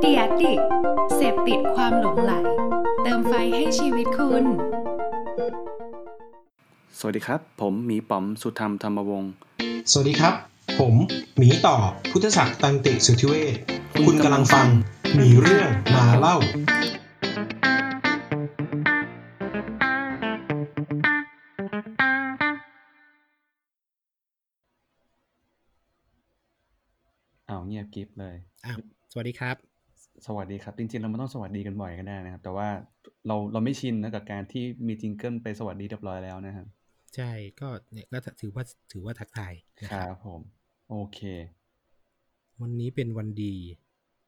[0.00, 0.52] เดียดิ
[1.14, 2.32] เสพติดความหลงไหล
[3.02, 4.44] เติมไฟให้ชีวิตคุณ
[6.98, 9.32] สวัสดีครับ ผมหมีป๋อมสุธรรมธรรมวงศ์
[9.90, 10.34] สวัสดีครับ
[10.78, 10.94] ผม
[11.38, 11.76] หมีต่อ
[12.10, 13.54] พุทธศักดิ์ตันติสุทธิเวช
[14.06, 14.68] คุณกำลังฟัง
[15.18, 16.36] มีเรื่องมาเล่า
[27.72, 28.36] เงียบกริฟเลย
[28.66, 28.78] อ้าว
[29.12, 29.56] สวัสดีครับ
[30.26, 32.68] สวัสดีครับจริงๆเราไม่ต้องสวัสดีกันบ่อยก็ได้นะครับ แต่ว่า
[33.26, 36.66] เราเราไม่ชินนะกับการที่มีจิงเกิลไปสวัสดีเรียบร้อยแล้วนะครับ
[37.16, 37.30] ใช่
[37.60, 39.54] ก็เนี่ยก็ถือว่าถือว่าทักทาย
[39.84, 40.40] นะคครัรับบผม
[40.90, 41.20] โอเค
[42.60, 43.54] วันนี้เป็นวันดี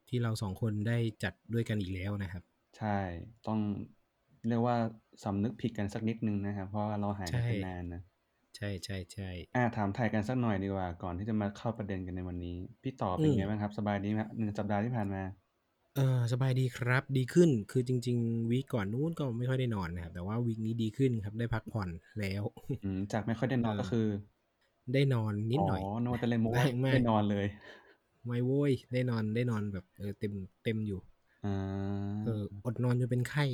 [0.08, 2.42] ที่เราสองคนได้จัดด้วยกันอีกแล้วนะครับ
[2.78, 2.98] ใช่
[3.46, 3.58] ต้อง
[4.48, 4.76] เรียกว่า
[5.24, 8.02] สำนึกผิดกันสักนิดนึงนะครับ เพราะว่าเราหายกันใช่ไปนานนะ
[8.56, 15.22] ใช่ใช่ใช่อ่าถามไทยกันสักหน่อยดีกว่า ก่อนที่จะมาเข้าประเด็นกันในวันนี้ พี่ต่อเป็นอืมไงบ้างครับ สบายดีไหมหนึ่งสัปดาห์ที่ผ่านมา
[15.96, 21.88] เออสบายดีครับ ดีขึ้นคือจริง ๆ วีคก่อนนู้นก็ไม่ค่อยได้นอนนะครับแต่ว่าวีคนี้ดีขึ้นครับได้พักผ่อน
[22.20, 22.42] แล้ว
[22.82, 24.06] อืมจากไม่ค่อยได้นอนเออก็คือ
[24.92, 27.46] ได้นอนนิดหน่อยอ๋อนอนแต่เลยมุกไม่ไม่ไม่นอนเลย
[28.26, 30.32] ไม่โว้ยได้นอนได้นอนแบบเออเต็ม
[30.62, 31.00] เต็มอยู่
[31.44, 31.50] อ่า
[32.24, 33.44] เอออดนอนจนเป็นไข้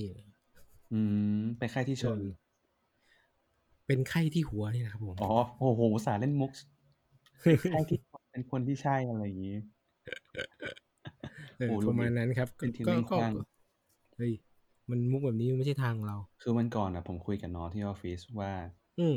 [0.93, 1.01] อื
[1.37, 2.19] มเป็นไข้ที่ชน
[3.91, 6.53] เออเป็นไข้ที่หัวนี่นะครับผมอ๋อโอ้โหอุตสาห์เล่นมุก
[7.67, 7.99] ใช่ที่
[8.31, 9.57] เป็นคนที่ใช่อะไรอย่างนี้
[11.57, 13.33] เออโอ้ประมาณนั้นครับเป็นทีมก็เล่นก็ข้าง
[14.17, 14.33] เฮ้ย
[14.91, 18.53] มันมุกแบบนี้มันไม่ใช่ทางเรา คือวันก่อนอะผมคุยกับน้องที่ออฟฟิศว่า
[18.99, 19.17] อืม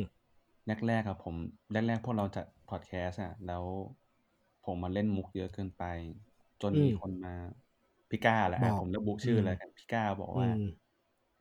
[0.68, 1.36] แรกๆอะผม
[1.72, 3.66] แรกๆพวกเราจัดพอดแคสต์อะแล้ว
[4.64, 5.84] ผมมาเล่นมุกเยอะเกินไป
[6.62, 7.34] จนอืมมีคนมา
[8.10, 10.83] พี่ก้าแหละบอะอกผมระบุชื่ออมแล้วกันพี่ก้าบอกอืว่ามไ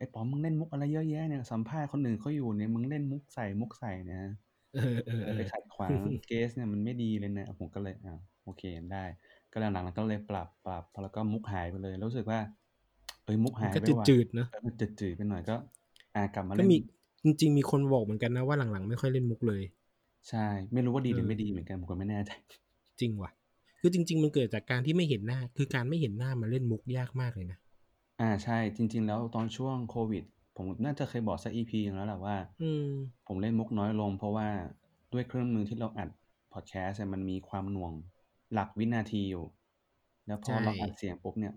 [0.03, 4.21] อ้ป๋อมมึงเล่นมุกอะไรเยอะแยะเนี่ยสัมภาษณ์คนอื่นเขาอยู่เนี่ยมึงเล่นมุกใส่มุกใส่เนะ
[4.73, 9.03] เออเออเอไปอขัดขวางเกสเนี่ยมันไม่ดีเลยนะผมก็เลยอ่าโอเคได้
[9.51, 12.39] ก็หลังๆก็เลยปรับปรับแล้วก็มุกหายไปเลยแล้วรู้สึกว่า
[13.23, 15.55] เอ้ยมุกมันหายก็ไปว่ะจืดๆเนอะเออมันจืดๆไปหน่อยก็
[16.15, 16.75] อ่ากลับมาก็เล่นมี
[17.23, 19.63] จริง ๆ มีคนบอกเหมือนกันนะว่าหลังๆไม่ค่อยเล่นมุกเลย
[20.29, 22.31] ใช่ ไม่รู้ว่าดีหรือเออไม่ดีเหมือนกันผมก็ไม่แน่ใจ
[22.99, 23.31] จริงว่ะ
[23.81, 27.57] คือจริง ๆ มันเกิดจากการที่ไม่เห็นหน้า คือการไม่เห็นหน้ามาเล่นมุกยากมากเลยนะ
[28.23, 30.23] อ่าใช่ จริง ๆ แล้วตอนช่วงโควิด
[30.55, 32.89] ผมน่าจะเคยบอกสักอีพีแล้วแหละว่า อืม
[33.27, 34.47] ผมเล่นมุกน้อยลง เพราะว่า
[35.13, 36.09] ด้วยเครื่องมือที่เราอัด
[36.53, 37.93] พอดแคสต์มันมีความหน่วง
[38.53, 39.45] หลักวินาทีอยู่
[40.27, 41.53] แล้วพอใช่ เราอัดเสียงปุ๊บเนี่ย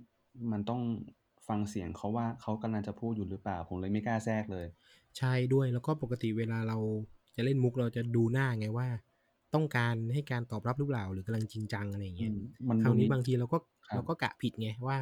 [0.53, 0.81] มันต้อง
[1.49, 4.66] ฟังเสียงเขาว่าเขากำลังจะพูดอยู่หรือเปล่า ผมเลยไม่กล้าแทรกเลย
[5.19, 6.78] ใช่ด้วยแล้วก็ปกติเวลาเรา
[7.37, 8.88] จะเล่นมุกเราจะดูหน้าไงว่า
[9.54, 12.38] ต้องการให้การตอบรับหรือเปล่าหรือกำลังจริงจังอะไรอย่างเงี้ยอืม
[12.69, 14.98] มันคราวนี้ดูนิดบางทีเราก็ครับเราก็กะผิดไงว่า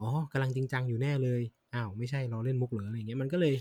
[0.00, 1.42] อ๋อกำลังจริงจังอยู่แน่เลย
[1.74, 3.54] อ้าวไม่ใช่เราเล่นมุกเหรออะไรอย่างเงี้ยมันก็เลย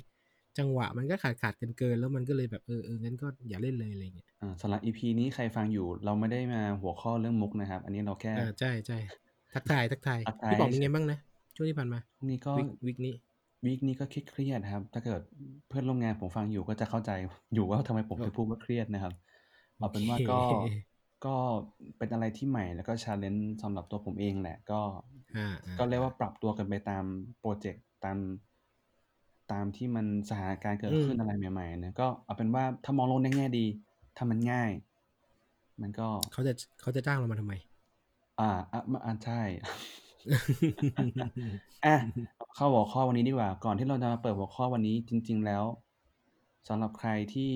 [0.57, 8.97] จังหวะมันก็ขาดขาดกันเกินๆแล้วมันก็เลยแบบเออเอองั้นก็อย่าเล่นเลยอะไรอย่างเงี้ยอ่าสำหรับอีพีนี้ใครฟังอยู่เราไม่ได้มาหัวข้อเรื่องมุกนะครับ อันนี้เราแค่อ่าใช่ใช่
[9.53, 11.17] ทักทายทักทายทักทายพี่บอกเป็นไงบ้างนะ
[11.55, 13.13] ช่วงที่ผ่านมาพรุ่งนี้ก็วิกวิกนี้
[13.65, 15.21] วีคนี้ก็เครียดๆครับ ถ้าเกิด
[15.67, 17.11] เพื่อนร่วมงานผมฟังอยู่ก็จะเข้าใจ
[17.53, 19.13] อยู่ว่าทำไมผมถึงพูดว่าเครียดนะครับ
[19.77, 20.51] เอาเป็นว่าก็โอเค
[21.25, 21.35] ก็
[21.97, 24.81] เป็นอะไรที่ใหม่แล้วก็ชาเลนจ์สำหรับตัวผมเองแหละ ก็
[25.35, 27.03] อ่าอ่าก็เรียกว่าปรับตัวกันไปตาม
[27.39, 28.17] โปรเจกต์ตาม
[29.51, 33.65] ตามที่มันสถานการณ์เกิดขึ้นอะไรใหม่ๆนะก็เอาเป็นว่าถ้ามองโลกในแง่ดี
[34.17, 34.71] ถ้ามันง่าย
[35.81, 37.53] มันก็ เขาจะเขาจะจ้างเรามาทำไม
[38.39, 39.41] อ่าอะอ่าใช่
[41.85, 41.95] อะ
[42.55, 45.63] เข้าหัวข้อวันนี้ดีกว่า ก่อนที่เราจะมาเปิดหัวข้อวันนี้จริง ๆ แล้ว
[46.67, 47.53] สำหรับใครที่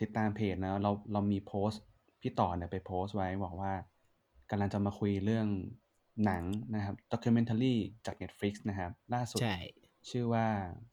[0.00, 1.82] ติดตามเพจนะเราเรามีโพสต์
[2.20, 3.72] พี่ต่อเนี่ยไปโพสต์ไว้บอกว่า
[4.50, 5.46] กำลังจะมาคุยเรื่อง
[6.24, 7.74] หนังนะครับด็อกิเมนท r รี
[8.06, 9.54] จาก Netflix นะครับ ล่าสุดใช่
[10.10, 10.46] ชื่อว่า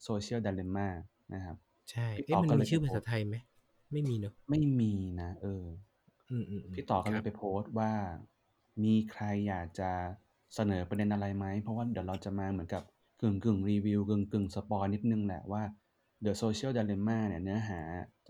[0.06, 0.88] Social Dilemma
[1.34, 1.56] นะครับ
[1.90, 3.36] ใช่พี่เอ๊ะต่อมันก็เลมียชื่อไปภาโพษาสต์ไทยไหม
[3.92, 5.64] ไม่มีเนอะไม่มีนะ เออ
[6.30, 7.92] อืมอืมมพี่ต่อก็เลครัยบไปโพสต์ว่า
[8.84, 9.90] มีใครอยากจะ
[10.54, 12.82] เสนอประเด็นอะไรไหม เพราะว่าเดี๋ยวเราจะมาเหมือนกับ
[13.20, 15.62] กึ่งกึ่งรีวิวกึ่งกึ่งสปอยนิดนึงแหละว่า
[16.24, 17.80] The Social Dilemma เนี่ยเนื้อหา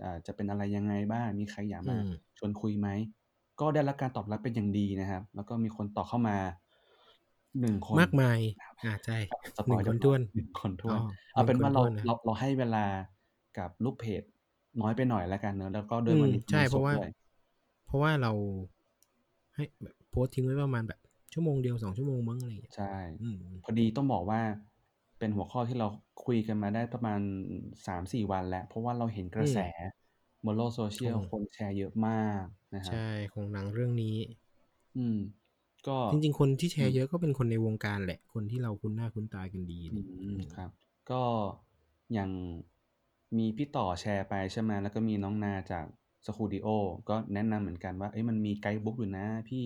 [0.03, 2.07] อ่าจะเป็นอะไรยังไงบ้าง มีใครอยากมาอืม
[2.39, 2.89] ชวนคุยไหม
[3.61, 6.37] ก็ได้รับการตอบรับเป็นอย่างดีนะครับ แล้วก็มีคนตอบเข้ามา
[7.61, 8.41] หนึ่งคนมากมาย
[8.83, 9.19] อ่าใช่
[9.57, 11.01] สหนึ่งปอยคนเรียบท้ร้วอยนหนึ่งคนท้วนอ๋อ
[11.33, 12.85] เอาเป็นหนึ่งว่าคนเราท้วนนะเราเราให้เวลา
[13.59, 14.23] กับลูกเพจ
[14.81, 17.09] น้อยไปหน่อยแล้วกันเนอะแล้วก็ด้วยอืวันมนี้ใช่นเพราะว่าศุกด้วย
[17.87, 18.33] เพราะว่าเรา
[19.55, 21.01] ให้แบบโพสต์ทิ้งไว้ประมาณแบบ
[21.33, 22.93] ชั่วโมงเดียวสองชั่วโมงมั้งอะไรอย่างเงี้ยใช่
[23.23, 24.41] อืมพอดีต้องบอกว่า
[25.19, 25.87] เป็นหัวข้อที่เรา
[26.25, 27.21] คุยกันมาได้ประมาณ
[27.87, 29.57] สามสี่วันแล้ว เพราะว่าเราเห็นกระแส
[30.45, 34.17] บนโลกโซเชียลของคนแชร์เยอะมากนะครับใช่ของหนังเรื่องนี้
[34.97, 35.17] อืม
[35.87, 39.97] ก็จริง ๆ คนที่แชอืร์มเยอะก็เป็นคนในวงการแหละ คนที่เราคุ้นหน้าคุ้นตากันดีอื
[40.39, 40.71] นี่มครับ
[41.11, 41.23] ก็
[42.13, 42.31] อย่าง
[43.39, 45.85] มีพี่ต่อแชร์ไปใช่ไหมแล้วก็มีน้องนาจาก
[46.27, 46.69] สคูดิโอ
[47.09, 49.65] ก็แนะนำเหมือนกันว่า เอ้ยมันมีไกด์บุ๊กอยู่นะ พี่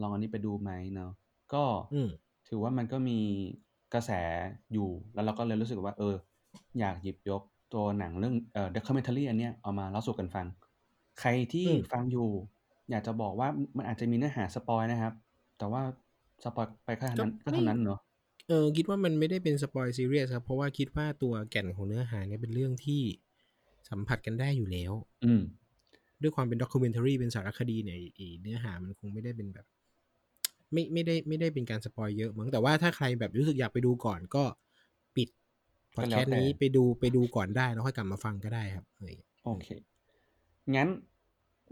[0.00, 1.12] ลองอันนี้ไปดูไหมเนาะ
[1.54, 2.08] ก็อืม
[2.48, 3.18] ถือว่ามันก็มี
[3.94, 4.10] กระแส
[4.72, 6.14] อยู่ แล้วเราก็เลยรู้สึกว่าเออ
[6.80, 7.42] อยากหยิบยก
[7.72, 10.46] ตัวหนังเรื่องเอ่อ documentary อันเนี้ยเอามาเล่าสู่กันฟัง
[11.20, 12.28] ใครที่อืม ฟังอยู่
[12.90, 15.12] อยากจะบอกว่ามันอาจจะมีเนื้อหาสปอยนะครับ
[15.58, 15.82] แต่ว่า
[16.44, 17.98] spoil ไปแค่ก็นั้นก็ไม่ เท่านั้นเนาะ
[18.48, 23.02] เออคิดว่ามันไม่ได้เป็น spoil ซีเรียสครับ เพราะว่าคิดว่าตัวแก่นของเนื้อหาเนี่ยเป็นเรื่องที่
[23.90, 24.92] สัมผัสกันได้อยู่แล้ว
[25.24, 25.42] อืม
[26.22, 29.66] ด้วยความเป็น documentary เป็นสารคดีเนี่ยไอ้เนื้อหามันคงไม่ได้เป็นแบบ
[30.72, 34.44] ไม่ไม่ได้ไม่ได้เป็นการ spoil เยอะมั้งแต่ว่าถ้าใครแบบรู้สึกอยากไปดูก่อนก็
[35.16, 35.28] ปิด
[35.94, 39.66] พอดก็แคแล้วแต่ไปดูไปดูก่อนได้แล้วค่อยกลับมาฟังก็ได้ครับอะไรอย่างเงี้ยโอเค
[40.74, 40.88] งั้น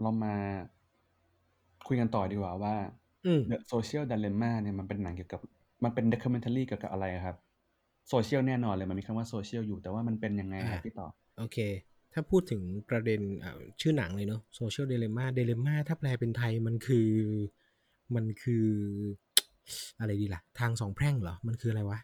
[0.01, 0.35] เรามา
[1.87, 2.75] คุยกันต่อดีกว่าว่า
[3.25, 5.39] อืม The Social Dilemma เนี่ยมันเป็นหนังเกี่ยวกับ
[5.83, 7.35] มันเป็น documentary เกี่ยวกับอะไรครับ
[8.09, 11.07] โซเชียลแน่นอนเลยมันมีคำว่าโซเชียลอยู่แต่ว่ามันเป็นยังไงครับอ่าพี่ต่อ
[11.37, 11.57] โอเค
[12.13, 17.09] ถ้าพูดถึงประเด็นอ่าชื่อหนังเลยเนาะ social dilemma dilemma ถ้าแปลเป็นไทยมันคือ
[18.15, 18.67] มันคือ
[19.99, 21.99] อะไรดีล่ะ ทางสองแพร่งเหรอ มันคืออะไรวะ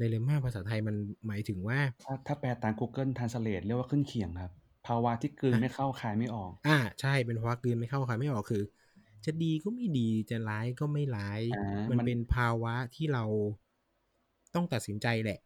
[0.00, 4.52] dilemma ภาษาไทยมันหมายถึงว่า ถ้าถ้าแปลตาม Google Translate เรียกว่าขึ้นเขียงครับ
[4.86, 8.62] ภาวะที่กลืนอะไม่เข้าคายไม่ออก อ่า ใช่เป็นภาวะกลืนไม่เข้าคายไม่ออกคือ
[9.24, 13.24] จะดีก็ไม่ดีจะร้ายก็ไม่ร้ายอ่ามัมันเป็นภาวะที่เรา
[14.54, 15.40] ต้องตัดสินใจแหละ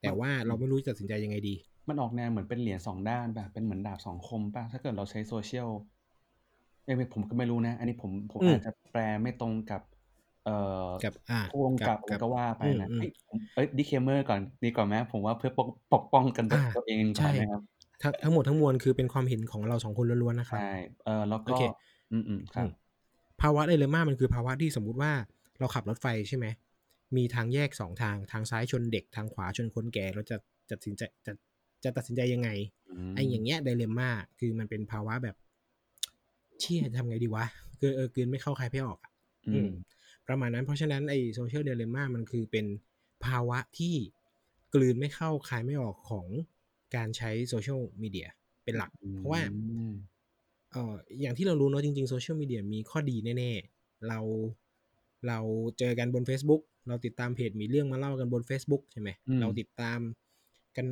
[0.00, 1.54] แต่ว่าเราไม่รู้จะตัดสินใจยังไงดี
[1.88, 5.68] มันออกแนวเหมือนเป็นเหรียญสองด้านป่ะเป็นเหมือนดาบสองคมป่ะถ้าเกิดเราใช้โซเชียล
[6.84, 9.82] เอ้ยไม่ผมก็ไม่รู้นะ อันนี้ผมผมอืมอาจจะแปลไม่ตรงกับ
[10.42, 10.52] เอ่อ
[11.02, 17.62] กับอ่าผู้กำกับกับก็ว่าไปนะอืมอืมเอ้ยผมเอ้ยดิเคเมอร์ก่อนดีกว่าไหมผมว่าเพื่อปกปกป้องกันตัวอ่าตัวเองก่ใช่อนนะครับ
[18.02, 20.66] ทั้งทั้งหมดทั้งมวลคือเป็นความเห็นของเราสองคนล้วนๆนะครับใช่
[21.04, 21.60] เออแล้วโอก็เค
[22.10, 22.70] อืมอืมครับอืม
[23.42, 25.12] ภาวะไดเลม่ามันคือภาวะที่สมมุติว่า
[25.58, 26.46] เราขับรถไฟใช่ไหม
[27.16, 30.36] มีทางแยกสองทางทางซ้ายชนเด็กทางขวาชนคนแก่เราจะ
[30.70, 31.32] จะตัดสินใจจะ
[31.84, 32.48] จะตัดสินใจยังไง
[33.14, 35.36] มไอ้อย่างเงี้ยไดเลม่าคือมันเป็นภาวะแบบ
[36.60, 37.44] เชี่ยทำไงดีวะ
[37.80, 39.12] คือเออกืนไม่เข้าใครไม่ออกอะ
[39.46, 39.68] อือืมม
[40.28, 42.66] ประมาณนั้นเพราะฉะนั้นไอ้โซเชียลเดเลม่ามันคือเป็น
[43.24, 43.94] ภาวะที่
[44.74, 46.26] กลืนไม่เข้าคายไม่ออกของ
[46.96, 48.28] การใช้โซเชียลมีเดีย
[48.64, 49.46] เป็นหลัก เพราะว่าอื
[49.88, 49.90] ม
[50.70, 54.20] เอ่ออย่างที่เรารู้เนาะจริงๆโซเชียลมีเดียมีข้อดีแน่ๆ เรา
[55.28, 55.38] เรา
[55.78, 59.98] เจอกันบน Facebook เราติดตามเพจมีเรื่องมาเล่ากันบน Facebook ใช่ไหมอืมเราติดตาม
[60.76, 60.86] กัน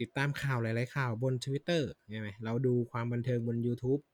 [0.00, 4.09] ติดตามข่าวหลายๆข่าวบน Twitter ใช่ไหมเราดูความบันเทิงบน YouTube อืม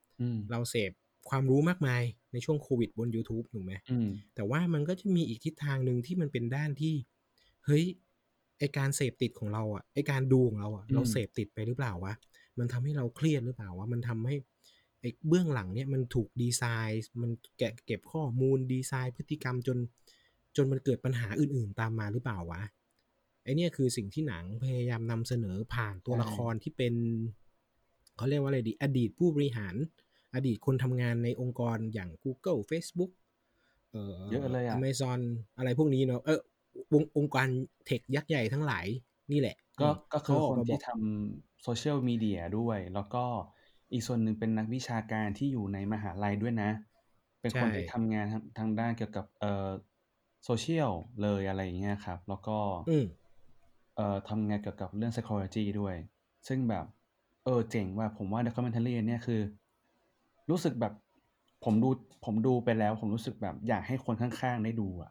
[0.51, 0.93] เราเสพ
[1.29, 2.03] ความรู้มากมาย
[2.33, 6.95] ในช่วงโควิดบน YouTube ถูกไหมอืมแต่ว่ามันก็จะมีอีกทิศทางหนึ่งที่มันเป็นด้านที่
[7.67, 7.85] เฮ้ย
[8.59, 12.15] ไอการเสพติดของเราอะไอการดูของเราอะอืมเราเสพติดไปหรือเปล่าวะ
[12.59, 14.37] มันทำให้เราเครียดหรือเปล่าวะมันทำให้
[15.01, 19.79] ไอเบื้องหลังเนี่ยมันถูกดีไซน์มันแกะเก็บข้อมูลดีไซน์พฤติกรรมจน
[20.57, 22.63] จนมันเกิดปัญหาอื่นๆตามมาหรือเปล่าวะ
[23.43, 26.95] ไอเนี่ยคือสิ่งที่หนังพยายามนำเสนอผ่านตัวใช่ละครที่เป็น
[28.17, 29.75] เขาเรียกว่าอะไรดี อดีตผู้บริหาร
[30.37, 33.13] อดีตคนทำงานในองค์กรอย่าง Google Facebook
[33.91, 34.01] เอ่อ
[34.31, 35.21] เยอะเลยอะ Amazon
[35.57, 36.41] อะไรพวกนี้เนาะเออ
[36.95, 37.49] วงองค์การ
[37.87, 38.87] เทคยักษ์ใหญ่ทั้งหลาย
[39.33, 43.25] นี่แหละก็อืมก็คือเขาออกคนมาบอที่กทำโซเชียลมีเดียด้วย แล้วก็
[43.93, 46.71] อีกส่วนหนึ่งเป็นนักวิชาการที่อยู่ในมหาลัยด้วยนะ
[47.41, 49.69] เป็นคนใช่ที่ทำงานทางทางด้านเกี่ยวกับเอ่อ
[50.45, 50.91] โซเชียล
[51.23, 53.05] เลยอะไรอย่างเงี้ยครับ แล้วก็อืม
[53.97, 55.97] เอ่อทำงานเกี่ยวกับเรื่อง psychology ด้วย
[56.49, 56.85] ซึ่งแบบ
[57.45, 59.41] เออเจ๋งว่าผมว่า documentary อันเนี่ยคือ
[60.51, 60.93] รู้สึกแบบ
[61.65, 61.91] ผมดู
[62.25, 65.11] ผมดูไปแล้ว ผมรู้สึกแบบอยากให้คนข้างๆได้ดูอะ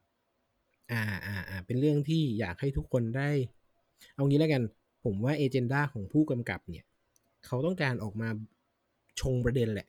[0.92, 3.30] อ่าอ่าอ่าเป็นเรื่องที่อยากให้ทุกคนได้
[4.16, 4.64] เอางี้แล้วกัน
[5.04, 6.86] ผมว่าเอเจนดาของผู้กำกับเนี่ย
[7.46, 8.30] เขาต้องการออกมา
[9.22, 9.88] ชงประเด็นแหละ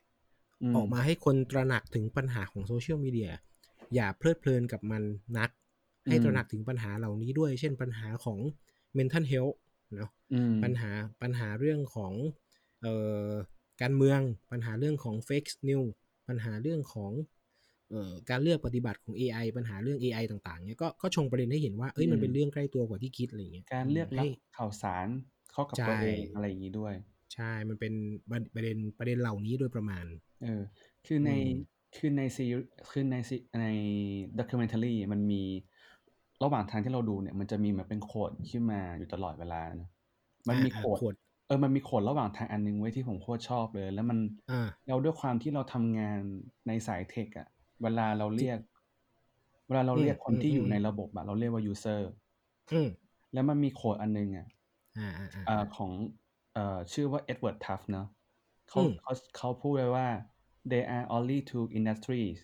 [0.62, 3.30] อืมออกมาให้คนตระหนักถึงปัญหาของโซเชียลมีเดีย
[3.94, 5.02] อย่าเพลิดเพลินกับมัน
[5.38, 5.50] นัก
[6.06, 8.38] ให้ตระหนักถึงปัญหาเหล่านี้ด้วย เช่นปัญหาของ
[8.96, 9.56] mental health
[9.96, 10.90] เนาะอืมปัญหา
[11.22, 12.12] ปัญหาเรื่องของ
[12.82, 12.94] เอ่
[13.24, 13.26] อ
[13.82, 14.20] การเมือง
[14.52, 15.90] ปัญหาเรื่องของ fake news
[16.28, 17.12] ปัญหาเรื่องของ
[17.90, 25.08] เอ่อการเลือกปฏิบัติของ AI ปัญหาเรื่อง AI ต่างๆเนี่ยก็ก็ชงประเด็นให้เห็นว่าเอ้ยมันเป็นเรื่องใกล้ตัวกว่าที่คิดอะไรอย่างเงี้ยการเลือกรับให้ข่าวสาร
[25.52, 26.94] เข้ากับใช่ตัวเองอะไรอย่างนี้ด้วย
[27.34, 27.92] ใช่ มันเป็น
[28.30, 30.04] ประประเด็นประเด็นเหล่านี้โดยประมาณ
[30.40, 30.62] เออ
[31.04, 31.50] คือในอืม
[31.96, 32.44] คือในซี
[32.90, 33.66] คือในซีใน
[34.38, 35.42] documentary มันมี
[36.42, 39.88] ระหว่างทางที่เราดูเนี่ย มันจะมีเหมือนเป็น quote ขึ้นมาอยู่ตลอดเวลานะ
[40.48, 41.14] มันมีอ่าโคอ่า quote
[41.46, 46.20] เออมันมี quote ระหว่างทางอันนึงเว้ยที่ผมโคตรชอบเลย แล้วมันอ่าเราด้วยความที่เราทำงาน
[46.66, 47.48] ในสาย tech อะ
[47.82, 48.58] เวลาเราเรียก
[49.66, 52.00] เวลาเราอืมเรียกคนที่อืมอยู่อืมในระบบอะเราเรียกว่า user
[52.70, 52.88] อืม
[53.32, 54.46] แล้วมันมี quote อันนึงอะ
[54.96, 55.92] อ่าอ่าอ่าเอ่อของ
[56.52, 58.06] เอ่อชื่อว่าเอ็ดเวิร์ดทัฟเนาะ
[58.68, 60.08] เขาอืมเขาเขาพูดไว้ว่า
[60.70, 62.38] there are only two industries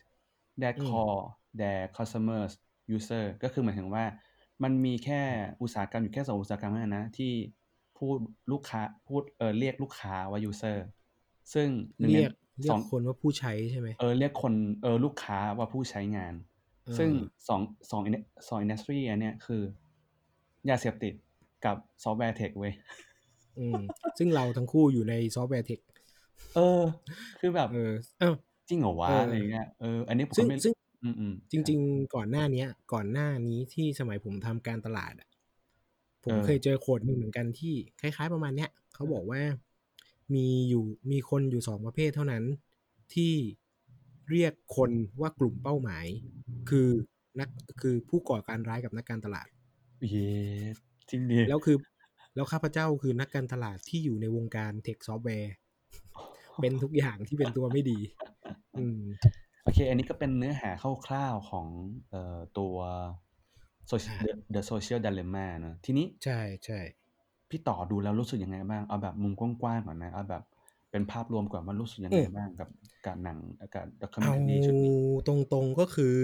[0.62, 1.16] that อืม call
[1.60, 2.52] their customers
[2.96, 4.04] user ก็คือหมายถึงว่า
[4.62, 5.22] มันมีแค่
[5.62, 7.32] อุตสาหกรรมอยู่แค่สองอุตสาหกรรมเท่านั้นนะที่
[8.02, 8.18] พูด
[8.52, 10.78] ลูกค้าพูดเออเรียกลูกค้าว่า user
[11.54, 11.68] ซึ่ง
[11.98, 16.34] หนึ่งในเรียกเรียสกองคนว่าผู้ใช้ใช่ไหมเออเรียกคนเออลูกค้าว่าผู้ใช้งาน
[16.84, 17.10] เออซึ่ง
[17.48, 18.00] สองสอง
[18.48, 19.62] สอง industry อันเนี้ยคือ
[20.70, 21.14] ยาเสพติด
[21.64, 22.72] กับซอฟต์แวร์ tech เว้ย
[23.58, 23.80] อืม
[24.18, 25.78] ซึ่งเราทั้งคู่อยู่ในซอฟต์แวร์ tech
[26.56, 26.82] เออ
[27.40, 28.32] คือแบบเออเอ้า
[28.68, 35.28] จริงเหรอวะเออออะไรเงี้ยเอออันนี้ผมซึ่งไม่ซึ่งอืมอืมจริง ๆ ก่อนหน้าเนี้ย ก่อนหน้านี้ที่สมัยผมทำการตลาดอะ
[36.24, 39.42] ผมเออเคยเจอ quote หนึ่งเหมือนกันที่คล้าย ๆ ประมาณเนี้ยเขาบอกว่า
[40.34, 42.44] มีอยู่มีคนอยู่สองประเภทเท่านั้น
[43.14, 43.34] ที่
[44.30, 46.06] เรียกคนว่ากลุ่มเป้าหมาย
[46.70, 46.88] คือ
[47.38, 47.48] นัก
[47.80, 49.48] คือผู้ก่อการร้ายกับนักการตลาด
[50.10, 50.30] เย้
[51.10, 51.76] จริงดิแล้วคือ
[52.34, 55.52] แล้วข้าพเจ้าคือนักการตลาดที่อยู่ในวงการ tech ซอฟต์แวร์
[56.60, 57.98] เป็นทุกอย่างที่เป็นตัวไม่ดี
[58.78, 59.00] อืม
[59.64, 60.70] โอเค อันนี้ก็เป็นเนื้อหา
[61.06, 61.66] คร่าวๆของ
[62.10, 63.31] เอ่อตัว social
[63.90, 66.80] the, the social dilemma เนอะทีนี้ใช่ใช่
[67.50, 70.42] พี่ต่อดูแล้วรู้สึกยังไงบ้าง เอาแบบมุมกว้างๆก่อนนะ เอาแบบ
[70.90, 72.68] เป็นภาพรวมก่อนว่ารู้สึกยังไงบ้างกับ
[73.06, 73.38] กับหนัง
[73.74, 74.92] กับ documentary ชุดนี้
[75.26, 76.18] ตรงๆก็คือ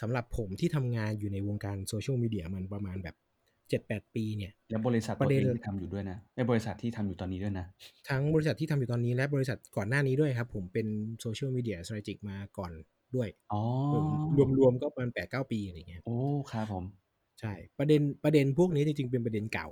[0.00, 3.16] สำหรับผมที่ทำงานอยู่ในวงการโซเชียลมีเดียมันประมาณแบบ
[3.68, 7.66] เจ็ดแปดปีเนี่ย และบริษัทปตัวระเด็เอนงที่ทำอยู่ด้วยนะในบริษัทที่ทำอยู่ตอนนี้ด้วยนะ
[8.08, 10.86] ทั้งบริษัทที่ทำอยู่ตอนนี้และบริษัทก่อนหน้านี้ด้วยครับ ผมเป็น
[11.20, 12.72] โซเชียลมีเดียสตร t จิกมาก่อน
[13.16, 13.62] ด้วยอ๋อ
[14.58, 16.16] รวมๆก็ประมาณแปดเก้าปีอะไรเงี้ยโอ้
[16.52, 16.84] ครับผม
[17.40, 19.68] ใช่ ประเด็นประเด็นพวกนี้จริงๆเป็นประเด็นเก่า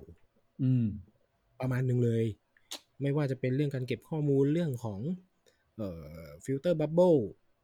[0.62, 0.87] อืม
[1.61, 2.25] ประมาณหนึ่งเลย
[3.02, 5.00] ไม่ว่าจะเป็นเรื่องการเก็บข้อมูลเรื่องของ
[5.76, 5.90] เอ่
[6.25, 7.14] อ filter bubble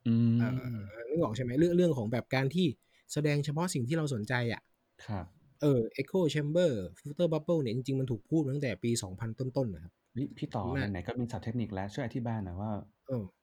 [0.06, 2.66] อืมเอ่อนึกออกใช่ไหมเรื่องเรื่องของแบบการที่
[3.12, 4.62] แสดงเฉพาะสิ่งที่เราสนใจอะ
[5.06, 5.26] ครับ
[5.62, 12.70] เออ Echo Chamber Filter Bubble เนี่ยจริงๆ มันถูกพูดมาตั้งแต่ปี 2000 ต้นๆนะครับ พี่พี่ต่อน่ะไหนๆก็มีศัพท์เทคนิคแล้วช่วยอธิบายหน่อยว่า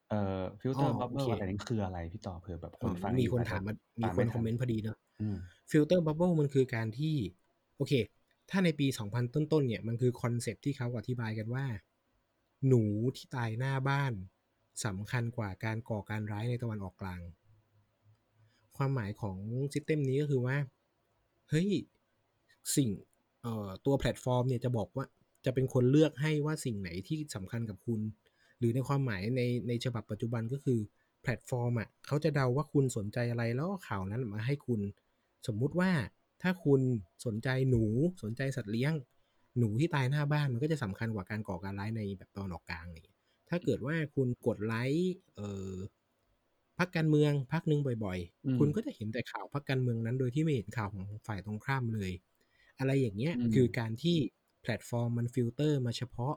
[0.09, 5.37] เออเอ่อฟิลเตอร์อ๋อบับเบิลโอเคอะไรนี่คืออะไรพี่ต่อเผื่อแบบคนฟังมีอยู่คนอาจจะถามมามีตามคไม่นทันคอมเมนต์พอดีเนอะอืม
[5.71, 7.15] Filter Bubble มันคือการที่
[7.77, 7.93] โอเค
[8.49, 11.65] ถ้าในปี 2000 ต้นๆเนี่ยมันคือ concept ที่เขาอธิบายกันว่า
[12.67, 12.83] หนู
[13.15, 14.13] ที่ตายหน้าบ้าน
[14.85, 17.21] สำคัญกว่าการก่อการร้ายในตะวันออกกลาง
[18.77, 19.37] ความหมายของ
[19.73, 20.57] statement นี้ก็คือว่า
[21.49, 21.69] เฮ้ย
[22.75, 22.89] สิ่ง
[23.41, 25.05] เอ่อตัวแพลตฟอร์มเนี่ยจะบอกว่า
[25.45, 28.03] จะเป็นคนเลือกให้ว่าสิ่งไหนที่สำคัญกับคุณห
[28.63, 30.79] รือในความหมายในในฉบับปัจจุบันก็คือ
[31.21, 34.81] แพลตฟอร์มอะเขาจะเดาว่าคุณสนใจอะไรแล้วก็ข่าวนั้นมาให้คุณ
[35.47, 35.91] สมมุติว่า
[36.41, 36.81] ถ้าคุณ
[37.25, 37.83] สนใจหนู
[38.23, 38.93] สนใจสัตว์เลี้ยง
[39.59, 45.73] หนูที่ตายหน้าบ้านมันก็จะสำคัญกว่าการก่อการร้ายในแบบตะวันออกกลางอะไรอย่างเงี้ยถ้าเกิดว่าคุณกดไลค์เอ่อ
[46.79, 52.11] พรรคการเมืองพรรคหนึ่งบ่อยอืมๆคุณก็จะเห็นแต่ข่าวพรรคการเมืองนั้น โดยที่ไม่เห็นข่าวของฝ่ายตรงข้ามเลย
[52.79, 54.17] อะไรอย่างเงี้ยอืมคือการที่
[54.61, 56.33] แพลตฟอร์มมันฟิลเตอร์มาเฉพาะ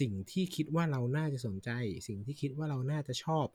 [0.00, 1.70] สิ่งที่คิดว่าเราน่าจะสนใจ
[2.08, 3.46] สิ่งที่คิดว่าเราน่าจะชอบ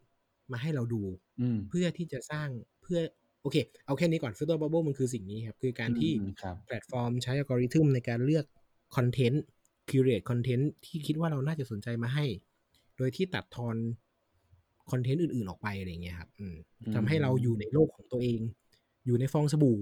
[0.52, 1.04] มาให้เราดู
[1.42, 2.50] อืมเพื่อที่จะสร้าง
[2.82, 3.00] เพื่อ
[3.42, 8.46] โอเค เอาแค่นี้ก่อน Filter Bubble มันคือสิ่งนี้ครับ คือการที่อืมครับแพลตฟอร์มใช้อัลกอริทึมในการเลือก
[8.96, 9.44] คอนเทนต์
[9.90, 12.26] curate คอนเทนต์ที่คิดว่าเราน่าจะสนใจมาให้
[12.98, 13.76] โดยที่ตัดทอน
[14.92, 18.40] คอนเทนต์อื่น ๆออกไปอะไรอย่างเงี้ยครับอืมอืมทำให้เราอยู่ในโลกของตัวเอง
[19.06, 19.80] อยู่ในฟองสบู่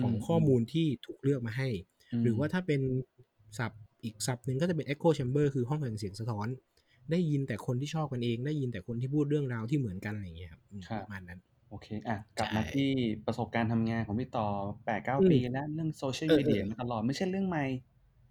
[0.00, 2.80] ของอืมข้อมูลที่ถูกเลือกมาให้หรือว่าถ้าเป็น
[3.58, 6.48] ศัพท์ อีกศัพท์หนึ่งก็จะเป็น echo chamber คือห้องแห่งเสียงสะท้อน
[7.10, 11.38] ได้ยินแต่คนที่ชอบกันเอง ได้ยินแต่คนที่พูดเรื่องราวที่เหมือนกันอะไรอย่างเงี้ยครับอืมครับประมาณนั้น
[11.68, 12.88] โอเคอะกลับใช่มาที่
[13.26, 14.46] ประสบการณ์ทำงานของพี่ต่อ
[14.84, 17.64] แปดเก้าอืมปีแล้วเรื่องโซเชียลเออมีเดียเออมาตลอดไม่ใช่เรื่องใหม่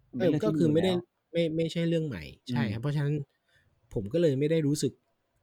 [0.09, 0.99] มันเอเป็นอเรื่องก็ที่คือไม่ได้ยู่แล้ว
[1.31, 3.15] ไม่ไม่ใช่เรื่องใหม่ใช่อืมครับเพราะฉะนั้น
[3.93, 4.93] ผมก็เลยไม่ได้รู้สึก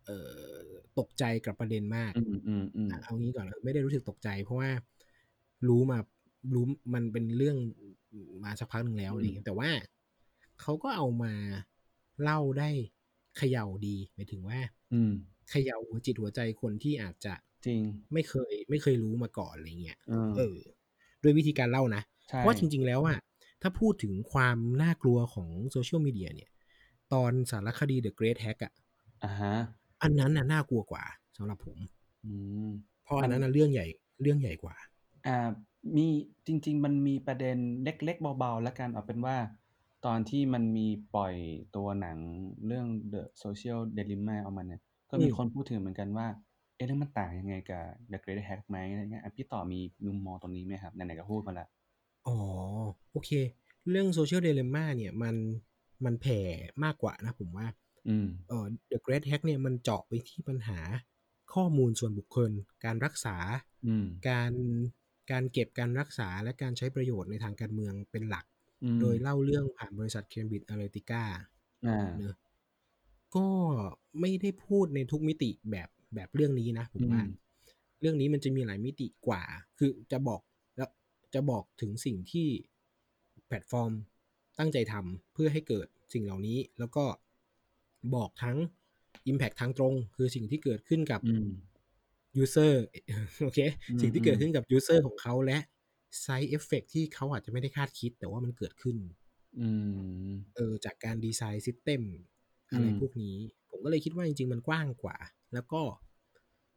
[0.06, 0.56] เอ่อ
[0.98, 4.70] ตกใจกับประเด็นมากอืมอืมอืมอะเอางี้ก่อนไม่ได้รู้สึกตกใจ เพราะว่า
[5.68, 5.98] รู้มา
[6.54, 6.64] รู้
[6.94, 7.56] มันเป็นเรื่อง
[8.44, 9.70] มาสักพักหนึ่งแล้วอะไรอย่างเงี้ยแต่ว่า
[10.60, 11.32] เขาก็เอามา
[12.22, 12.70] เล่าได้
[13.36, 14.58] เขย่าดีหมายถึงว่า
[14.92, 15.12] อืม
[15.50, 17.82] เขย่าหัวจิตหัวใจคนที่อาจจะจริง
[18.12, 20.56] ไม่เคย ไม่เคยรู้มาก่อนอะไรเงี้ยเออเออ
[21.22, 23.18] ด้วยวิธีการเล่านะใช่เพราะว่าจริง ๆ แล้วอะ
[23.62, 26.50] ถ้าพูดถึงความน่ากลัวของโซเชียลมีเดียเนี่ย
[27.12, 28.72] ตอนสารคดี The Great Hack อะ
[29.22, 29.52] อ่าฮะ
[30.02, 31.04] อันนั้นน่ะน่ากลัวกว่า
[31.36, 31.78] สำหรับผม
[32.24, 32.32] อื
[32.66, 32.68] ม
[33.04, 33.86] เพราะอันนั้นน่ะเรื่องใหญ่
[34.22, 34.76] เรื่องใหญ่กว่า
[35.26, 35.30] อ่า
[35.96, 36.02] มี
[36.46, 39.36] จริง ๆ มันมีประเด็นเล็ก ๆ เบาๆ แล้วกันเอาเป็นว่า
[40.06, 41.34] ตอนที่มันมีปล่อย
[41.76, 42.18] ตัวหนัง
[42.66, 44.80] เรื่อง The Social Dilemma ออกมาเนี่ย
[45.10, 46.26] ก็มีอืมคนพูดถึงเหมือนกันว่า
[46.76, 51.68] เอ๊ะ แล้วมันต่างยังไงกับ The Great Hack ไหมอะไรเงี้ยอะพี่ต่อมีมุมมองตรงนี้ไหมครับ ไหนๆก็พูดมาแล้ว
[52.26, 52.38] อ๋อ
[53.12, 53.30] โอเค
[53.90, 55.36] เรื่องโซเชียลเด l ล m ม่าเนี่ยมัน
[56.04, 56.40] มันแผ่
[56.84, 57.66] มากกว่านะผมว่า
[58.06, 60.80] อืม เอ่อ The Great Hack เนี่ยมันเจาะไปที่ปัญหา
[61.54, 62.50] ข้อมูลส่วนบุคคล
[62.84, 63.36] การรักษา
[63.84, 64.52] อืม การ
[65.30, 68.51] การเก็บการรักษาและการใช้ประโยชน์ในทางการเมืองเป็นหลักอืม
[69.00, 71.22] โดยเล่าเรื่องผ่านบริษัท Cambridge Analytica
[71.86, 72.36] อ่าเนอะ
[73.36, 73.46] ก็
[74.20, 77.34] ไม่ได้พูดในทุกมิติแบบแบบเรื่องนี้นะผมว่าอืม
[78.00, 79.42] เรื่องนี้มันจะมีหลายมิติกว่า
[79.78, 80.40] คือจะบอก
[80.76, 80.90] แล้ว
[81.34, 82.48] จะบอกถึงสิ่งที่
[83.46, 83.92] แพลตฟอร์ม
[84.58, 87.04] ตั้งใจทำเพื่อให้เกิดสิ่งเหล่านี้ แล้วก็
[88.14, 88.56] บอกทั้ง
[89.30, 91.48] Impact ทางตรง คือสิ่งที่เกิดขึ้นกับอืม
[92.42, 92.72] user
[93.42, 93.58] โอเค
[93.90, 95.58] อืมสิ่งที่เกิดขึ้นกับ user ของเขาและ
[96.24, 99.12] side effect ที่เขาอาจจะไม่ได้คาดคิด แต่ว่ามันเกิดขึ้นๆ
[99.58, 99.66] อื
[100.28, 102.02] มเออจากการดีไซน์ system
[102.72, 103.36] อือะไรพวกนี้
[103.70, 105.16] ผมก็เลยคิดว่าจริง ๆ มันกว้างกว่า
[105.54, 105.82] แล้วก็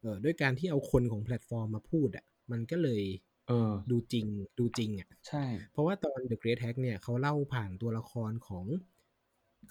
[0.02, 3.04] เอ่อด้วยการที่เอาคนของแพลตฟอร์มมาพูดอะมันก็เลย
[3.48, 4.28] เออ ดูจริง
[4.60, 8.66] ดูจริงอะใช่ เพราะว่าตอน The Great Hack เนี่ยเขาเล่าผ่านตัวละครของ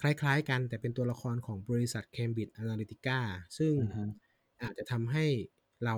[0.01, 3.19] คล้ายๆกัน แต่เป็นตัวละครของบริษัท Cambridge Analytica
[3.57, 4.03] ซึ่งอือฮึ
[4.61, 5.25] อาจจะทำให้
[5.85, 5.95] เรา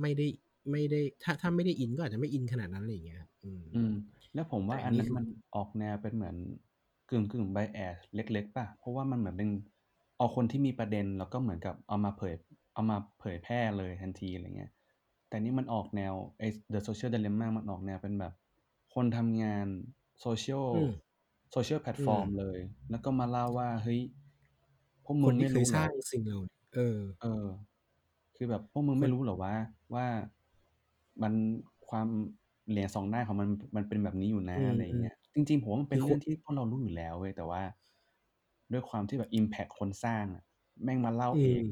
[0.00, 0.26] ไม่ได้
[0.70, 3.92] ไม่ได้ถ้าถ้าไม่ได้อินก็อาจจะไม่อินขนาดนั้นอะไรอย่างเงี้ยครับอืมอืม
[4.34, 6.36] แล้วผมแต่ว่าอัอันนนี้นั้นคือมันออกแนวเป็นเหมือน
[7.10, 9.50] กึ่งๆ bias เล็กๆเปล่าเพราะว่ามันเหมือนเป็น
[10.18, 12.34] เอาคนที่มีประเด็นแล้วก็เหมือนกับเอามาเผย
[12.74, 14.72] เอามาเผยแพร่เลยทันทีอะไรเงี้ย
[15.28, 18.32] แต่นี่มันออกแนวไอ้ The Social Dilemma มันออกแนวเป็นแบบ
[18.94, 19.66] คนทำงาน
[20.24, 20.90] social อืม
[21.54, 22.58] social อืม platform เลย
[22.90, 24.00] แล้วก็มาเล่าว่าเฮ้ย
[25.04, 27.46] พวกคมึนงที่ไม่เครู้ยเหสรร้าองสิ่งเหล่านี้เออ เออ
[28.36, 29.54] คือแบบพวกมึงคไม่นรู้เหรอว่า
[29.94, 30.06] ว่า
[31.22, 31.32] มัน
[31.88, 32.08] ความ
[32.70, 37.62] เหรียญสองด้านของมันมันเป็นแบบนี้อยู่นะอือะไรอย่างมเงี้ยจริง ๆ ผมว่ามันๆเป็คืนอเรคื่อนงที่พวกเรารู้อยู่แล้วเว้ยแต่ว่า
[38.72, 40.44] ด้วยความที่แบบอิมแพกคนสร้างอะ
[40.82, 41.62] แม่งมาเล่าอืเอมง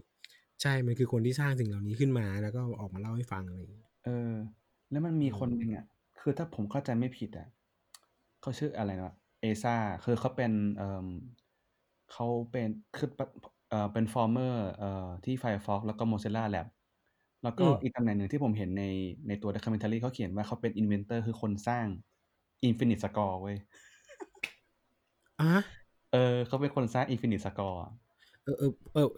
[0.62, 4.32] ใช่ มันคือคนที่สร้างสิ่งเหล่านี้ขึ้นมาแล้วก็ออกมาเล่าให้ฟังอะไรอย่างงี้เออ
[4.90, 5.84] แล้วมันมีอืคนมหนึ่งอะ
[6.20, 7.46] คือถ้าผมเข้าใจไม่ผิดอะ
[8.40, 9.68] เขาชื่ออะไรนะ Asa
[10.04, 11.08] คือเขาเป็นเอ่อ
[12.12, 13.20] เขาเป็นคือป
[13.70, 16.72] เอ่อเป็น former เอ่อที่ Firefox แล้วก็ Mozilla Labs
[17.42, 18.84] แล้วอืก็มอีกตำแหน่งหนึ่งที่ผมเห็นใน
[19.28, 21.86] ในตัว documentary เขาเขียนว่าเขาเป็น inventor คือคนสร้าง
[22.68, 23.56] Infinite Score เว้ย
[25.40, 25.82] อะ
[26.12, 27.90] เออเขาเป็นคนสร้าง Infinite Score อะ
[28.44, 29.08] เออๆเออ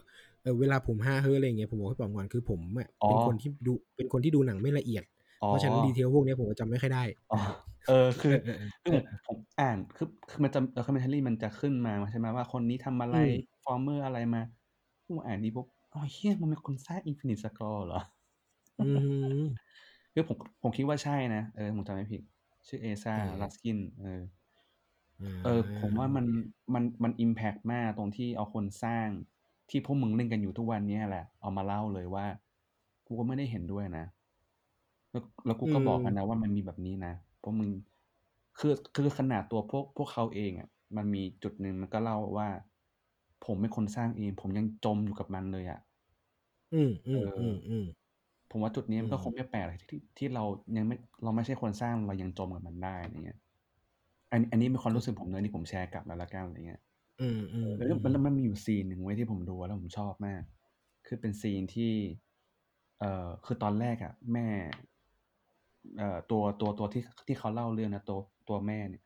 [0.41, 5.03] เออเวลาผม5เฮิร์ตซ์อะไรอย่างเงี้ยผมบอกให้ปรับก่อนคือผมอะอ๋อเป็นคนที่ดูเป็นคนที่ดูหนังไม่ละเอียด
[5.41, 7.37] อ๋อเพราะฉะนั้น detail พวกเนี้ยผมจะจำไม่ค่อยได้อ๋อ
[7.85, 13.31] เออคืเอออๆๆคือเอผมอผมอ่านคือคือมันจะ documentary มันจะขึ้นมาใช่ไหมว่าคนนี้ทำอะๆไรอืม
[13.63, 14.41] former อะไรมา
[15.07, 17.99] ผมอ่านนี้ปุ๊บอ้าวเหี้ยมันเป็นคนสร้าง Infinite Score เหรอ?
[18.77, 19.01] อื้อฮื
[19.33, 19.39] อ
[20.13, 22.21] คือผมผมคิดว่าใช่นะ เออผมจำไม่ผิด
[22.67, 24.21] ชื่อ Asa เออ Raskin เออ
[25.19, 26.25] อาเออ ผมว่ามัน
[26.73, 29.09] มันมันอิมแพกมากตรงที่เอาคนสร้าง
[29.69, 32.25] ที่พวกมึงเล่นกันอยู่ทุกวันเนี้ยแหละ เอามาเล่าเลยว่า
[33.05, 34.05] กูก็ไม่ได้เห็นด้วยนะ
[35.11, 37.69] แล้วแล้วกูอืก็บอกมันมนะว่ามันมีแบบนี้นะพวกมึง
[38.59, 42.47] คือคือขนาดตัวพวกพวกเขาเองอะมันมีจุดหนึ่งมันก็เล่าว่า
[43.45, 45.79] ผมเป็นคนสร้างเอง ผมยังจมอยู่กับมันเลยอะ
[46.71, 48.04] อืมเออๆๆๆ
[48.51, 50.43] ผมว่าจุดนี้อืมันก็คงมไม่แปลกหรอกที่ที่เรา
[50.77, 53.39] ยังไม่เราไม่ใช่คนสร้างเรายังจมกับมันได้อะไรเงี้ย
[54.31, 56.81] อันอันนี้เป็นความครูรับ้สึกผมนะที่ผมแชร์กลับมาแล้วกันอะไรเงี้ย
[57.19, 60.41] อืมเออแล้วๆแล้วแล้วๆมันมีอยู่ซีนหนึ่งเว้ยที่ผมดูแล้วผมชอบมาก
[61.07, 61.93] คือเป็นซีนที่
[62.99, 64.47] เอ่อคือตอนแรกอะแม่
[65.97, 69.03] เอ่อตัวตัวตัวที่ที่เขาเล่าเรื่องนะตัวตัวแม่เนี่ย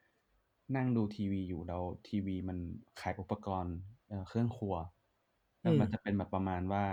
[0.75, 2.57] นั่งดูทีวีอยู่แล้วทีวีมัน
[3.01, 3.75] ขายอุปกรณ์
[4.07, 4.75] เอ่อเครื่องครัว
[5.61, 6.85] แลอื้วมันมจะเป็นแบบประมาณว่า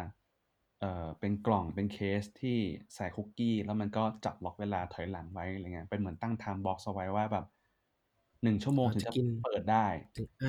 [0.81, 2.59] เอ่อเป็นกล่องเป็นเคสที่
[2.95, 7.45] ใส่คุกกี้ แล้วมันก็จับล็อกเวลาถอยหลังไว้อะไรเงี้ยเป็นเหมือนตั้ง time box เอาไว้ว่าแบบ
[8.43, 9.87] 1ชั่วโมอ๋งอถึงจะจะกินเปิดได้
[10.17, 10.45] ถึงอ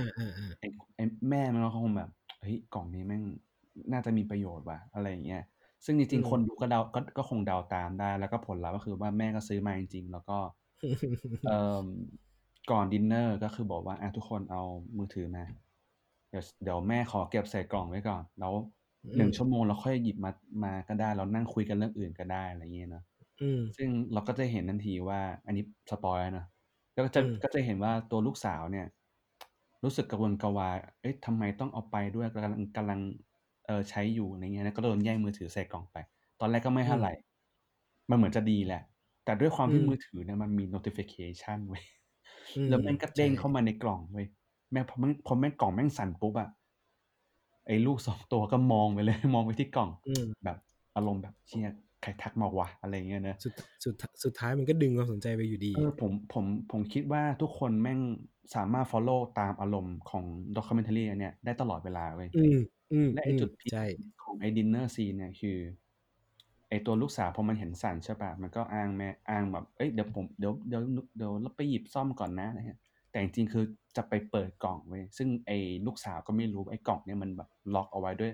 [0.50, 2.10] าๆๆไอ้ไอ้แม่มันก็คงแบบ
[2.42, 3.24] เฮ้ยกล่องนี้แม่ง
[3.92, 5.42] น่าจะมีประโยชน์ว่ะอะไรอย่างเงี้ย
[5.86, 10.38] ซึ่งจอืริงๆคนมดูก็เดาก็ก็คงเดาตามได้ แล้วก็ผลลัพธ์ก็คือว่าแม่ก็ซื้อมาจริงๆ แล้วก็
[11.46, 11.86] เอ่อ
[12.72, 14.62] ก่อนดินเนอร์ก็คือบอกว่า"อะทุกคนเอา
[14.98, 15.46] มือถือมา
[16.30, 18.54] เดี๋ยวสเดี๋ยวแม่ขอเก็บใส่กล่องไว้ก่อน แล้ว
[19.14, 20.32] อื1มชั่วโมงเราค่อยหยิบมา
[20.64, 23.04] มาก็ได้ เรานั่งคุยกันเรื่องอื่นก็ได้"อะไรงี้เนาะ
[23.40, 26.48] อืมซึ่งเราก็จะเห็นทันทีว่า อันนี้สปอยล์แล้วเนาะ
[26.96, 28.86] ก็จอืะมก็จะเห็นว่าตัวลูกสาวเนี่ย
[29.84, 33.00] รู้สึกกระวนกระวาย เอ๊ะทำไมต้องเอาไปด้วยกำลังกำลัง
[33.66, 35.98] เอ่อใช้อยู่อะไรเงี้ยแล้วก็โดนแย่งมือถือใส่กล่องไป
[36.40, 37.28] ตอนแรกก็ไม่อืเท่าไรม
[38.10, 38.82] มันเหมือนจะดีแหละ
[39.26, 41.84] แต่ด้วยความอืที่มือมถือเนี่ยมันมี notification เว้ย
[42.56, 44.28] อืแล้วมแม่งก็ใชเด้ง่เข้ามาในกล่องเว้ย
[44.72, 46.50] แม่งพอแม่งพอแม่งกล่องแม่งสั่นปุ๊บอะ
[47.68, 50.58] ไอ้ลูก2ตัวก็มองไปเลยมองไปที่กล่องอืมแบบ
[50.96, 51.68] อารมณ์แบบ"เชี่ย
[52.02, 53.54] ใครทักมาวะ?"อะไรอย่างเงี้ยเนาะสุด
[53.84, 58.00] สุดทสุดท้ายมันก็ดึงความสนใจไปอยู่ดีเออผมผมผมคิดว่าทุกคนแม่ง
[58.56, 60.24] สามารถ follow ตามอารมณ์ของ
[60.56, 62.56] documentary อันเนี้ยได้ตลอดเวลาเว้ยอืม
[62.92, 63.84] อืและไอ้จุดมพีกๆใช่
[64.24, 65.58] ของไอ้ dinner scene เนี่ยคือ
[66.70, 73.66] ไอ้ตัวลูกสาวพอมันเห็นสั่นใช่เปล่ามันก็อ้างแม่อ้างแบบ"เฮ้ยเดี๋ยวผมเดี๋ยวเดี๋ยวเดี๋ยวเราไปหยิบส้อมก่อนนะ"อะไรเงี้ย แต่จริงๆคือ
[73.98, 78.32] จะไปเปิดกล่องเว้ยซึ่งไอ้ลูกสาวก็ไม่รู้ว่าไอ้กล่องเนี่ยมันแบบล็อกเอาไว้ด้วย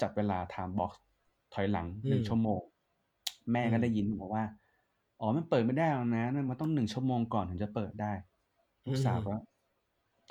[0.00, 0.92] จับเวลา time box
[1.54, 2.60] ถอยหลังอื1มชั่วโมง
[3.52, 4.44] แม่อืก็ได้มยินบอกว่า"
[5.20, 8.12] อ๋อมันเปิดไม่ได้หรอกนะมันต้อง1ชั่วโมงก่อนถึงจะเปิดได้"
[8.86, 9.46] อลูืกสาวก็ม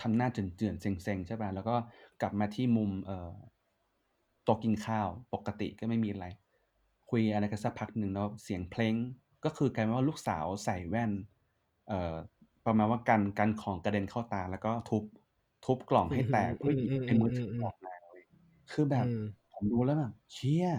[0.01, 1.75] ทำหน้าเจือนๆเซ็งๆใช่เปล่าแล้วก็
[2.21, 3.33] กลับมาที่มุม เอ่อ
[4.43, 6.25] โต๊ะกินข้าวปกติก็ไม่มีอะไร
[7.09, 8.95] คุยอะไรกันสักพักหนึ่งแล้วเสียงเพล้ง
[9.45, 11.11] ก็คือกลายเป็นว่าลูกสาวใส่แว่น
[11.87, 12.15] เอ่อ
[12.65, 15.03] ประมาณว่ากันกันของกระเด็นเข้าตา แล้วก็ทุบ
[15.65, 18.23] ทุบกล่องให้แตกเพื่อหยิบไอ้มือถือออกมาเว้ย
[18.71, 19.19] คือแบอืบม
[19.51, 20.71] ผมดูแล้วแบบเชี่ยร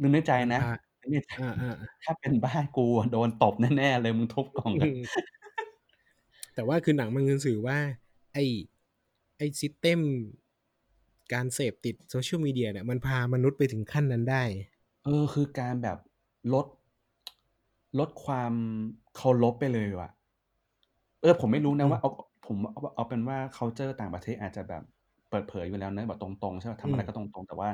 [0.00, 5.20] นึกในใจมันนะพานึกในใจอาๆๆถ้าเป็นบ้านกูอะโดนตบแน่ๆเลยมึงทุบกล่องอือะม
[6.54, 7.78] แต่ว่าคือหนังมันคือสื่อว่า
[8.32, 8.44] ไอ้
[9.38, 10.00] ไอ้ system
[11.32, 14.42] การเสพติด Social Media เนี่ยมันพามนุษย์ไปถึงขั้นนั้นได้
[15.04, 15.98] เออ คือการแบบ
[16.52, 16.66] ลด
[17.98, 18.52] ลดความ
[19.16, 20.10] เคารพไปเลยว่ะ
[21.20, 22.10] เออผมไม่รู้อืนะว่าเอา
[22.46, 24.82] ผมเอาเอาเป็นว่า culture ต่างประเทศอาจจะแบบ
[25.30, 27.70] เปิดเผยอยู่แล้วนะแบบตรงๆใช่เปล่าอทืำอะไรก็ตรงๆ แต่ว่า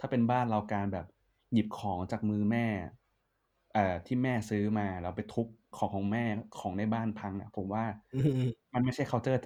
[0.00, 1.06] ถ้าเป็นบ้านเราการแบบ
[1.52, 2.66] หยิบของจากมือแม่
[3.72, 6.24] เอ่อที่แม่ซื้อมาแล้วไปทุบของของแม่
[6.58, 9.38] ของในบ้านพังอะผมว่าอืมมันไม่ใช่ culture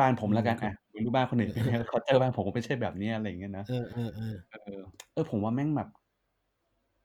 [0.00, 5.88] บ้านผมอืมแล้วกันก็อะไม่รู้บ้านคนอื่นเป็นไง culture บ้านผมก็ไม่ใช่แบบเนี้ยอะไรอย่างเงี้ยนะเออๆๆเออเออผมว่าแม่งแบบ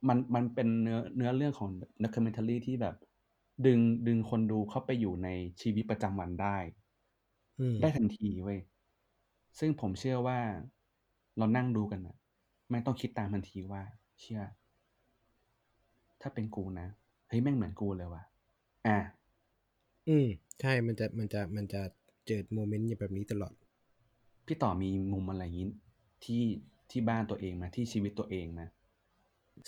[0.08, 1.69] มันมันเป็นเนื้อเนื้อเรื่องของ
[2.04, 2.95] documentary ที่แบบ
[3.65, 5.29] ดึงดึงคนดูเข้าไปอยู่ใน
[5.61, 6.57] ชีวิตประจำวันได้
[7.59, 8.59] อืมได้ทันทีเว้ย
[9.59, 10.39] ซึ่งผมเชื่อว่า
[11.37, 12.15] เรานั่งดูกันน่ะ
[12.69, 13.81] แม่งต้องคิดตามทันทีว่า
[14.19, 14.41] เชี่ย
[16.21, 16.87] ถ้าเป็นกูนะ
[17.27, 18.23] เฮ้ยแม่งเหมือนกูเลยว่ะ
[18.85, 18.97] อา
[20.07, 20.27] อืม
[20.59, 21.81] ใช่ มันจะ มันจะ มันจะ
[22.25, 23.53] เจิดโมเมนต์อย่างแบบนี้ตลอด
[24.45, 25.67] พี่ต่อมีมุมอะไรงี้
[26.23, 26.43] ที่
[26.91, 27.63] ที่บ้านตัวเองไหม?
[27.75, 28.61] ที่ชีวิตตัวเองไหม?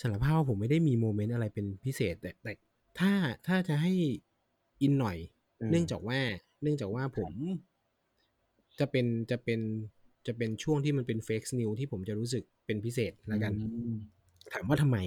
[0.00, 2.52] สารภาพว่าผมไม่ได้มีโมเมนต์อะไรเป็นพิเศษ แต่แต่
[2.98, 3.12] ถ้า
[3.46, 3.92] ถ้าจะให้
[4.82, 5.18] อินหน่อย
[5.58, 6.20] เออเนื่องจากว่า
[6.62, 7.32] เนื่องจากว่าผครับม
[8.78, 9.60] จะเป็นจะเป็น
[10.26, 13.52] จะเป็นช่วงที่มันเป็น Fake News ที่ผมจะรู้สึกเป็นพิเศษอืแล้วกัน
[13.90, 13.94] ม
[14.52, 14.98] ถามว่าทำไม?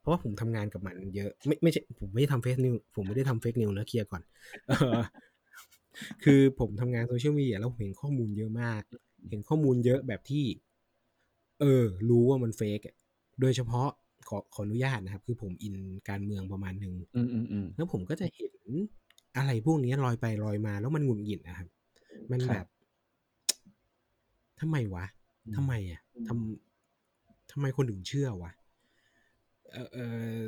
[0.00, 4.22] เพราะว่าผมทำงานกับมันเยอะ ไม่ไม่ใช่ผมไม่ได้ทำ Fake News ผมไม่ได้ทำ Fake News นะเคลียร์ก่อน
[4.68, 4.98] เออ
[6.22, 8.82] คือผมทำงาน Social Media แล้วผมเห็นข้อมูลเยอะมาก
[9.28, 10.44] เห็นข้อมูลเยอะแบบที่
[11.60, 12.96] เออ รู้ว่ามัน Fake อะ
[13.40, 13.92] โดยเฉพาะข
[14.36, 15.74] อขออนุญาตนะครับ คือผมอิน
[16.08, 17.20] การเมืองประมาณหนึ่งอื
[17.64, 18.54] มๆๆแล้วผมก็จะเห็น
[19.36, 21.68] อะไรพวกเนี้ยลอยไปลอยมาแล้วมันหงุดหงิดอะครับ
[22.32, 22.66] มันคแบรับบ
[24.60, 25.04] ทำไมวะ?
[25.46, 26.00] อืทำมไมอะ?
[26.14, 28.52] อืทมำทำไมคนถึงเชื่อวะ?
[29.70, 30.04] เอ่อเอ่
[30.36, 30.38] อ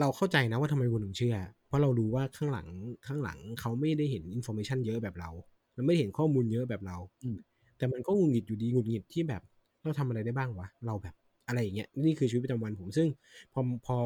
[0.00, 2.68] เราเข้าใจนะว่าทำไมคนถึงเชื่อ เพราะเรารู้ว่าข้างหลัง
[3.06, 5.30] ข้างหลังเขาไม่ได้เห็น information เยอะแบบเรา
[5.76, 7.38] มันไม่ได้เห็นข้อมูลเยอะแบบเราอืม
[7.78, 9.42] แต่มันก็หงุดหงิดอยู่ดีหงุดหงิดที่แบบ
[9.84, 10.68] เราทำอะไรได้บ้างวะ?
[10.86, 11.14] เราแบบ
[11.50, 13.08] อะไรอย่างเงี้ยนี่คือชีวิตประจำวันผมซึ่ง
[13.52, 13.96] พอพอ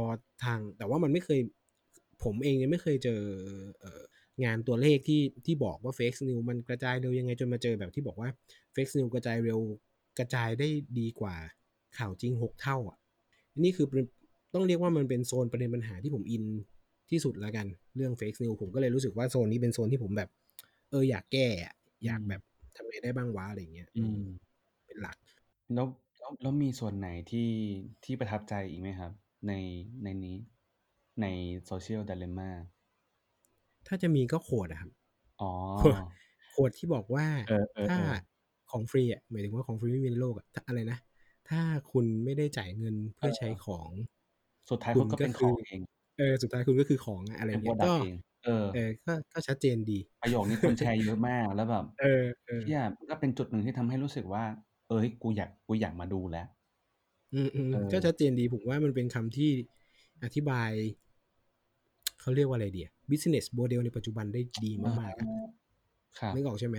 [0.45, 1.41] ทางแต่ว่ามันไม่เคย
[2.25, 3.21] ผมเองยังไม่เคยเจอ
[3.81, 4.03] เอ่อ
[4.45, 8.29] งานตัวเลขที่ที่บอกว่า Fake News มันกระจายเร็วยังไงจนมาเจอแบบที่บอกว่า
[8.75, 9.59] Fake News กระจายเร็ว
[10.19, 11.35] กระจายได้ดีกว่า
[11.99, 12.99] ข่าวจริง 6 เท่าอะ
[13.63, 14.05] นี่คือเป็น
[14.55, 16.45] ต้องเรียกว่ามันเป็นโซนประเด็นปัญหาที่ผมอิน
[17.11, 20.29] ที่สุดแล้วกันเรื่อง Fake News ผมก็เลยรู้สึกว่าโซนนี้เป็นโซนที่ผมแบบ
[20.91, 22.41] เอออยากแก้อะอือยากแบมบ
[22.77, 24.21] ทำไงได้บ้างวะอะไรอย่างเงี้ยอือืมม
[24.87, 25.17] เป็นหลัก
[25.75, 25.87] แล้ว
[26.25, 27.51] แล้ว แล้วมีส่วนไหนที่
[28.05, 29.13] ที่ประทับใจอีกไหมครับ?
[29.47, 29.53] ใน
[30.03, 30.37] ในนี้
[31.21, 31.27] ใน
[31.71, 32.51] Social Dilemma
[33.87, 34.91] ถ้าจะมีก็โขวดอะครับ
[35.41, 35.47] อ๋อ
[35.79, 35.97] โขวด
[36.51, 38.35] โขวดที่บอกว่า เออถ้าๆๆ
[38.71, 40.99] ของฟรีอะ หมายถึงว่า ของฟรีไม่มีในโลกอะทอะไรนะ
[41.49, 41.61] ถ้า
[41.93, 43.91] คุณไม่ได้จ่ายเงินเพื่อใช้เออของ
[44.71, 45.81] สุดท้ายคุคุณณก็ก็เป็นคของเอง
[46.19, 52.25] เออ สุดท้ายคุณก็คือของอะ อะไรเป็นเงี้ย Product ก็เอง เออ เออ ก็ ก็ชัดเจนดี ประโยคนี้คนแชร์เยอะมาก แล้วแบบ เออ
[52.61, 54.45] เชี่ๆยมันก็เป็นจุดหนึ่งที่ทำให้รู้สึกว่า
[54.89, 56.47] เฮ้ยกูอยากกูอยากมาดูแล้ว
[57.35, 57.41] อื
[57.73, 59.51] มเๆก็ออชัดเจนดีผมว่ามันเป็นคำที่
[60.25, 60.71] อธิบาย
[62.21, 65.27] เขาเรียกว่าอะไรดีอะ Business Model ในปัจจุบันได้ดีอ๋อมากๆอะ
[66.19, 66.77] ครับนึกออกใช่ไหม?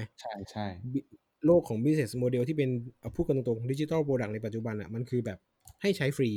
[0.52, 1.00] ใช่ๆบิ
[1.46, 5.38] โลกของ Business Model ที่เป็นเอาพูดกันตรงๆ Digital Product ในปัจจุบันน่ะมันคือแบบ
[5.82, 6.30] ให้ใช้ฟรี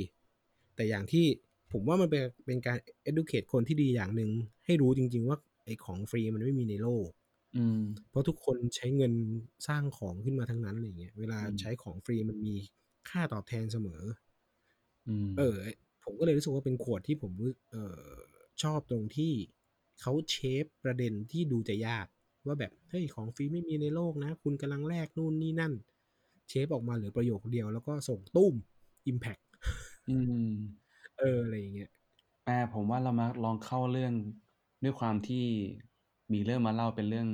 [0.77, 1.25] แต่อย่างที่
[1.73, 2.79] ผมว่ามันเป็นเป็นการ
[3.11, 4.31] educate คนที่ดีอย่างหนึ่ง
[4.67, 7.09] ให้รู้จริง ๆ ว่าไอ้ของฟรีมันไม่มีในโลก
[7.59, 7.79] อืม
[8.11, 9.13] เพราะทุกคนใช้เงิน
[9.69, 12.55] สร้างของขึ้นมาทั้งนั้นอะไรอย่างเงี้ยเวลาอืมใช้ของฟรีมันมี
[13.09, 14.03] ค่าตอบแทนเสมอ
[15.07, 15.73] อืม เออไอ้
[16.05, 18.03] ผมก็เลยรู้สึกว่าเป็นโขวดที่ผมรู้เอ่อ
[18.63, 19.33] ชอบตรงที่
[20.01, 22.07] เขาเชฟประเด็นที่ดูจะยาก
[22.47, 25.73] ว่าแบบเฮ้ยของฟรีไม่มีในโลกนะ คุณกำลังแลกนู่นนี่นั่น
[26.49, 28.55] เชฟออกมาเหลือประโยคเดียวแล้วก็ส่งตุ้ม
[29.07, 29.47] อิมแพกต์
[30.07, 30.49] อืม
[31.19, 31.91] เอออะไรอย่างเงี้ย
[32.47, 34.13] อาผมว่าเรามาลองเข้าเรื่อง
[34.83, 35.45] ด้วยความที่
[36.33, 37.27] มีเรื่องมาเล่าเป็นเรื่อง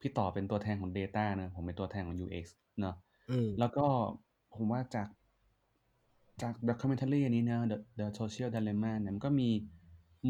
[0.00, 2.44] พี่ต่อเป็นตัวแทนของ Data เนาะผมเป็นตัวแทนของ UX
[2.80, 2.94] เนาะ
[3.28, 3.86] อืมแล้วก็
[4.54, 5.08] ผมว่าจาก
[6.42, 9.48] จาก documentary อันนี้เนาะ The The Social Dilemma เนี่ยมันก็มี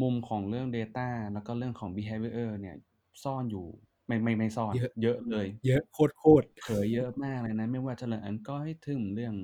[0.01, 2.75] มุมของเรื่อง Data แล้วก็เรื่องของ Behavior เนี่ย
[3.23, 3.65] ซ่อนอยู่
[4.07, 9.35] ไม่ไม่ไม่ซ่อน เยอะเยอะเลย เยอะโคตรๆเผยเยอะมากเลยนะ ไม่ว่าจะเรื่อง algorithm เรื่อง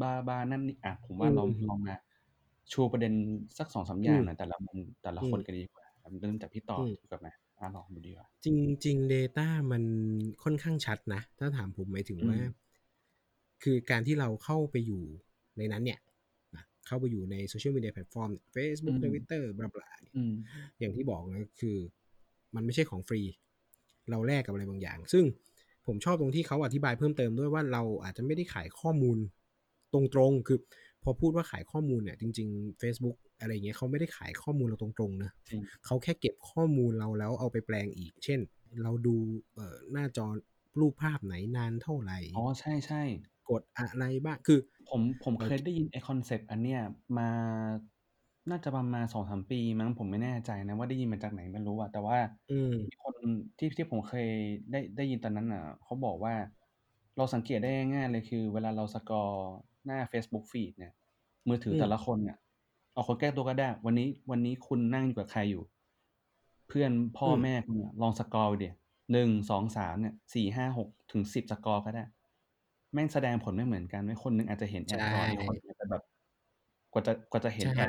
[0.00, 1.94] บลาๆนั่นนี่อะผมว่าเราอืมลองมา
[2.72, 3.12] ชูประเด็น
[3.58, 5.84] สัก2-3ออย่าืงมหน่อยแต่ละมุมแต่ละอืมคนกันดีกว่า
[6.20, 7.28] เริ่มจากพี่ต่ออืมดีกว่าไหม?
[7.64, 8.46] อาลองดูดีกว่าจ
[8.86, 9.82] ริง ๆ Data มัน
[10.42, 12.46] ค่อนข้างชัดนะ ถ้าถามผมหมายถึงว่าอืม
[13.62, 15.02] คือการที่เราเข้าไปอยู่
[15.58, 16.00] ในนั้นเนี่ย
[16.54, 20.32] อะเข้าไปอยู่ใน Social Media แพลตฟอร์มเฟซอืบุ๊กม Twitter บลาๆเนี่ยอืม
[20.78, 21.76] อย่างที่บอกนะคือ
[22.54, 23.20] มันไม่ใช่ของฟรี
[24.10, 25.24] เราแลกกับอะไรบางอย่าง ซึ่ง
[25.86, 29.18] ผมชอบตรงที่เขาอธิบายเพิ่มเติมด้วยว่าเราอาจจะไม่ได้ขายข้อมูล
[29.92, 30.00] ตร
[30.30, 30.58] งๆ คือ
[31.02, 38.40] พอพูดว่าขายข้อมูลเนี่ยจริง ๆ Facebook อะไรเงี้ยเขาไม่ได้ขายข้อมูลเราตรงๆนะจริงเขาแค่เก็บข้อมูลเราแล้วเอาไปแปลงอีก เช่น
[38.82, 39.16] เราดู
[39.54, 40.26] เอ่อหน้าจอ
[40.80, 43.02] รูปภาพไหนนานเท่าไหร่อ๋อใช่ใช่
[43.48, 46.80] กดอะไรบ้างคือ ผมผมเอ่อเคยได้ยินไอ concept อันเนี้ย
[47.18, 47.28] มา
[48.50, 52.18] น่าจะประมาณสองสามปีมั้งผมไม่แน่ใจนะว่าได้ยินมาจากไหนไม่รู้อะแต่ว่า
[52.50, 53.16] อืมมีคน
[53.58, 54.28] ที่ที่ผมเคย
[54.70, 56.34] ได้ได้ยินตอนนั้นอะเขาบอกว่า
[57.16, 59.52] เราสังเกตได้ง่ายๆเลยคือ เวลาเรา scroll
[59.86, 60.92] หน้า Facebook Feed เนี่ย
[61.48, 62.38] มือถืออืมแต่ละคนเนี่ย
[62.94, 65.62] เอาคนใกล้ตัวก็ได้ วันนี้วันนี้คุณนั่งอยู่กับใครอยู่
[66.68, 68.68] เพื่อนพ่อแม่คุณเนี่ยลอง scroll ดูดิ
[69.12, 72.04] หนึ่งสองสามเนี่ยสี่ห้าหกถึงสิบ scroll ก็ได้
[72.92, 76.02] แม่งแสดงผลไม่เหมือนกันไม่คนหนึ่งอาจจะเห็น ad ก่อนอีกคนหนึ่งอาจจะแบบ
[76.92, 77.88] กว่าจะกว่าจะเห็นแอด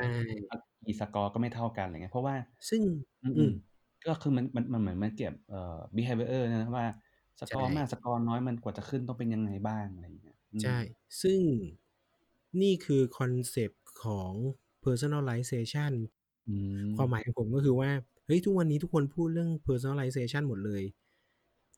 [0.86, 2.34] กี่ scroll ก็ไม่เท่ากันอะไรเงี้ยเพราะว่า
[2.68, 2.82] ซึ่ง
[3.22, 3.52] อืมอืมอืม
[4.06, 6.86] ก็คือมันมันมันเหมือนมันเก็บเอ่อ behavior นะว่า
[7.40, 10.78] สกอร์ใช่มาก scroll น้อยมันกว่าจะขึ้นต้องเป็นยังไงบ้างอะไรอย่างเงี้ยอืมใช่
[11.22, 11.40] ซึ่ง
[12.60, 14.32] นี่คือ concept ของ
[14.86, 15.92] personalization
[16.48, 16.52] อื
[16.90, 17.90] มความหมายของผมก็คือว่า
[18.26, 20.82] เฮ้ย ทุกวันนี้ทุกคนพูดเรื่อง personalization หมดเลย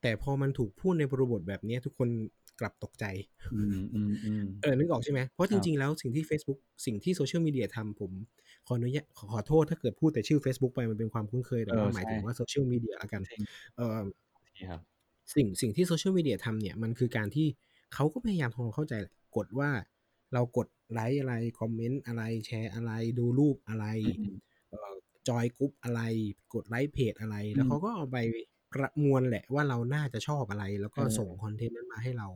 [0.02, 2.08] แต่พอมันถูกพูดในบริบทแบบเนี้ยทุกคน
[2.60, 3.04] กลับตกใจ
[3.52, 8.12] อืมอืมอืมเออนึกออกใช่ไหมครับเพราะจริง ๆ แล้วสิ่งที่ Facebook สิ่งที่โซเชียลมีเดียทำผม
[8.66, 13.42] ขออนุญาตขอขอโทษถ้าเกิดพูดแต่ชื่อ Facebook ไปมันเป็นความคุ้นเคยแต่เออว่าหมายใช่ถึงว่าโซเชียลมีเดียละกันจริง
[13.76, 13.98] เออ
[14.56, 14.80] ทีครับ
[15.34, 17.46] สิ่งสิ่งที่โซเชียลมีเดียทำเนี่ยมันคือการที่
[17.94, 19.70] เขาก็พยายามทำความเข้าใจแหละกดว่า
[20.34, 24.34] เรากดไลค์อะไร คอมเมนต์อะไรแชร์อะไรดูรูปอะไรอืม
[24.70, 24.92] เอ่อ
[25.28, 26.00] จอยกรุ๊ปอะไร
[26.54, 28.16] กดไลค์เพจอะไรอืมแล้วเขาก็เอาไป
[28.72, 32.28] ประมวลแหละว่าเราน่าจะชอบอะไร แล้วก็เออส่งคอนเทนต์นั้นมาให้เรา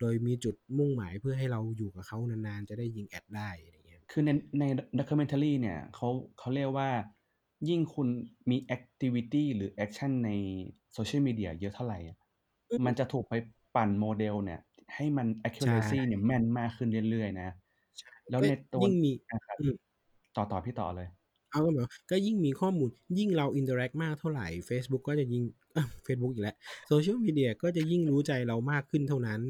[0.00, 4.64] โดยมีจุดมุ่งหมายเพื่อให้เราอยู่กับเขานานๆ จะไดยิง ad ได้อะไรเงี้ยคือในใน
[4.98, 6.90] documentary เนี่ยเขาเขาเรียกว่า
[7.68, 8.08] ยิ่งคุณ
[8.50, 10.30] มี activity หรือ action ใน
[10.92, 12.18] โซเชียลมีเดียเยอะเท่าไหร่อะ
[12.70, 13.34] อืมมันจะถูกไป
[13.76, 14.60] ปั่นโมเดลเนี่ย
[14.94, 17.48] ให้มัน accuracy ใช่เนี่ยแม่นมากขึ้นเรื่อยๆนะ
[17.98, 19.74] ใช่แล้วก็ในตัวยิ่งมีนะครับอืม
[20.36, 21.08] ต่อต่อพี่ต่อเลย
[21.50, 25.44] เอาก็หมายว่าก็ยิ่งมีข้อมูล ยิ่งเรา interact มากเท่าไหร่ Facebook ก็จะยิ่ง
[26.04, 26.56] เฟซบุ๊กอีกแล้ว
[26.88, 29.40] โซเชียลมีเดียก็จะยิ่งรู้ใจเรามากขึ้นเท่านั้น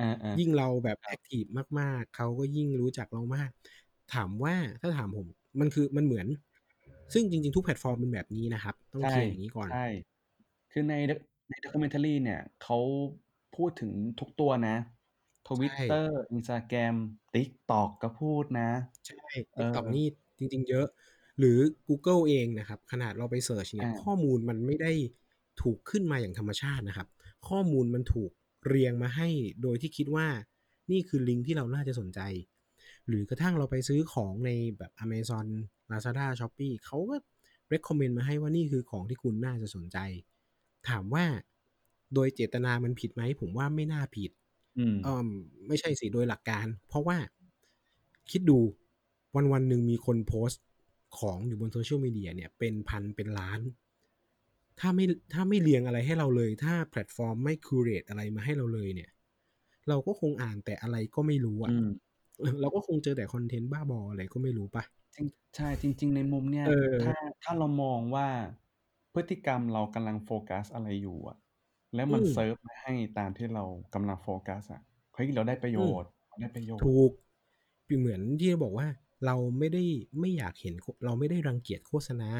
[0.00, 1.44] อ่าอ่ายิ่งเราแบบ active
[1.80, 3.50] มากๆ เขาก็ยิ่งรู้จักเรามาก
[4.14, 5.26] ถามว่าถ้าถามผม
[5.60, 6.26] มันคือมันเหมือน
[7.12, 9.86] ซึ่งจริง ๆ ทุกแพลตฟอร์มเป็นแบบนี้นะครับ ต้องใช่เคลียร์อย่างนี้ก่อนใช่
[10.72, 12.78] คือใน doc- ใน documentary เนี่ยเขา
[13.56, 14.76] พูดถึงทุกตัวนะ
[15.46, 16.96] Twitter Instagram
[17.34, 18.70] TikTok ก็พูดนะ
[19.06, 20.06] ใช่เออ TikTok นี่
[20.38, 20.86] จริง ๆ เยอะ
[21.38, 21.58] หรือ
[21.88, 24.92] Google เองนะครับ ขนาดเราไปเสิร์ชเนี่ยอ่าข้อมูลมันไม่ได้
[25.62, 27.08] ถูกขึ้นมาอย่างธรรมชาตินะครับ
[27.48, 28.30] ข้อมูลมันถูก
[28.66, 29.28] เรียงมาให้
[29.62, 30.26] โดยที่คิดว่า
[30.90, 32.20] นี่คือลิงก์ที่เราน่าจะสนใจ
[33.06, 35.46] หรือกระทั่งเราไปซื้อของในแบบ Amazon
[35.90, 37.16] Lazada Shopee เขาก็
[37.72, 39.98] recommend มาให้ว่านี่คือของที่คุณน่าจะสนใจ
[40.88, 41.24] ถามว่า
[42.14, 44.30] โดยเจตนามันผิดไหมผมว่าไม่น่าผิด
[44.78, 45.28] อืมเออ
[45.68, 47.16] ไม่ใช่สิโดยหลักการ เพราะว่า
[48.30, 48.58] คิดดู
[49.36, 50.62] วันวันๆหนึ่งมีคนโพสต์
[51.18, 53.60] ของอยู่บนโซเชียลมีเดียเนี่ยเป็นพันเป็นล้าน
[54.80, 59.10] ถ้าไม่ถ้าไม่เรียงอะไรให้เราเลย ถ้าแพลตฟอร์มไม่ curate อะไรมาให้เราเลยเนี่ย
[59.88, 61.88] เราก็คงอ่านแต่อะไรก็ไม่รู้อะอืม
[62.38, 68.28] เออเราก็คงเจอแต่คอนเทนต์บ้าบออะไรก็ไม่รู้ปะจริงใช่จริง ๆ ในมุมเนี่ยเออถ้าถ้าเรามองว่า
[69.14, 71.36] พฤติกรรมเรากำลังโฟกัสอะไรอยู่อะ
[71.94, 74.82] แล้วมันอืมเซิร์ฟมาให้ตามที่เรากำลังโฟกัสอะ
[75.14, 77.10] เฮ้ย เราได้ประโยชน์ เราได้ประโยชน์ถูก
[77.98, 78.88] เหมือนที่บอกว่า
[79.26, 79.84] เราไม่ได้
[80.20, 80.74] ไม่อยากเห็น
[81.04, 82.30] เราไม่ได้รังเกียจโฆษณา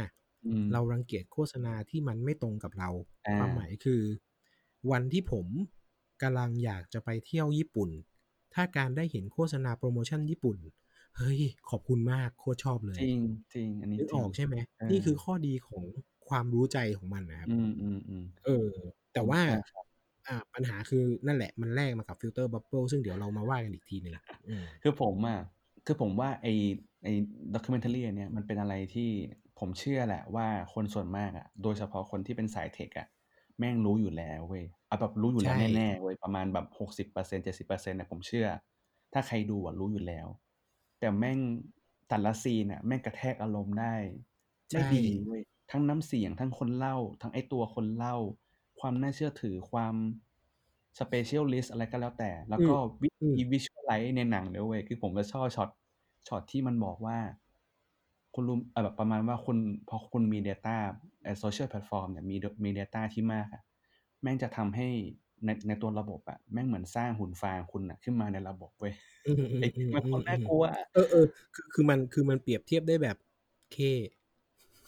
[0.44, 2.90] อืม เรารังเกียจโฆษณาที่มันไม่ตรงกับเรา
[3.26, 4.02] อ่าความหมายคือ
[4.90, 5.46] วันที่ผม
[6.22, 7.90] กำลังอยากจะไปเที่ยวญี่ปุ่น
[8.54, 10.58] ถ้าการได้เห็นโฆษณาโปรโมชั่นญี่ปุ่น
[11.16, 13.18] เฮ้ย ขอบคุณมาก โคตรชอบเลยจริง
[13.54, 15.84] จริง อันนี้นึกจริองอกใช่ไหม เออ นี่คือข้อดีของ
[16.28, 18.68] ความรู้ใจของมันนะครับอืมอืมอืมเออ
[19.18, 19.86] แต่ว่าใช่ครับ
[20.28, 24.14] อ่าปัญหาคือนั่นแหละมันแลกมากับ filter bubble ซึ่งเดี๋ยวเรามาว่ากันอีกทีหนึ่ง
[24.48, 25.40] อืมคือผมอะ
[25.86, 26.46] คือผมว่าไอ
[27.04, 27.08] ไอ
[27.54, 29.10] documentary อันเนี้ยมันเป็นอะไรที่
[29.58, 33.08] ผมเชื่อแหละว่าคนส่วนมากอะโดยเฉพาะคนที่เป็นสาย tech อะ
[33.58, 38.48] แม่งรู้อยู่แล้วเว้ยเอาแบบรู้อยู่แล้วใช่แน่ๆเว้ยประมาณแบบหกสิบเปอร์เซ็นต์เจ็ดสิบเปอร์เซ็นต์นะผมเชื่อ
[39.12, 40.26] ถ้าใครดูอะรู้อยู่แล้ว
[41.00, 41.38] แต่แม่ง
[42.08, 43.94] แต่ละซีนอะแม่งกระแทกอารมณ์ได้
[44.72, 48.16] ได้ดีเว้ยทั้งน้ำเสียงทั้งคนเล่า ทั้งไอตัวคนเล่า
[48.80, 49.94] ความน่าเชื่อถือความ
[50.98, 55.68] specialist อะไรก็แล้วแต่ แล้วก็วิอืมธี visualize ในหนังเลยเว้ยคือผมก็ชอบช็อต
[56.28, 57.18] ช็อตที่มันบอกว่า
[58.34, 60.76] คุณรู้เอ่อแบบประมาณว่าคุณพอคุณมี Data
[61.24, 63.62] ไอโซเชียลแพลตฟอร์มเนี่ยมีมี Data ที่มากอะ
[64.22, 64.88] แม่งจะทำให้
[65.44, 73.16] ในในตัวระบบอะแม่งเหมือนสร้างหุ่นฟางคุณอะขึ้นมาในระบบเว้ยอืมอืมไอ้อืมมันอืคมนอืน่ามกลัวอะเออเออคือคือมันคือมันเปรียบเทียบได้แบบ
[73.72, 73.76] เค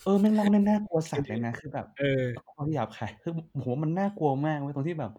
[0.02, 5.12] เออแม่งเล่าได้น่ากลัวสัตว์เลยนะ คือแบบ เออ ความหยาบคาย คือโหมันน่ากลัวมากเว้ยตรงที่แบบ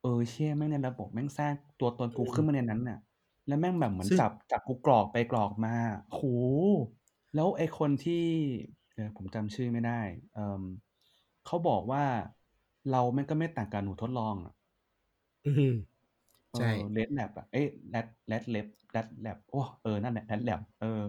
[0.00, 2.98] เออ เชี่ยแม่งในระบบแม่งสร้างตัวตนกูอืมขึ้นมาในนั้นน่ะ
[3.46, 5.74] แล้วแม่งแบบเหมือนซึ่ง จับจับกูกรอกไปกรอกมา
[6.08, 6.22] โอ้โฮ
[7.34, 8.24] แล้วไอ้คนที่
[8.94, 10.00] เออผมจำชื่อไม่ได้
[10.32, 10.62] เอ่อ
[11.46, 12.04] เขาบอกว่า
[12.90, 14.52] เราแม่งก็ไม่ต่างกับหนูทดลองอะ
[15.44, 15.72] อืม
[16.50, 21.00] เอใช่อ Red Lab อะเอ๊ะ Rat Rat Lab Rat Lab โอ้ เออ นั่นแหละ Rat Lab เออ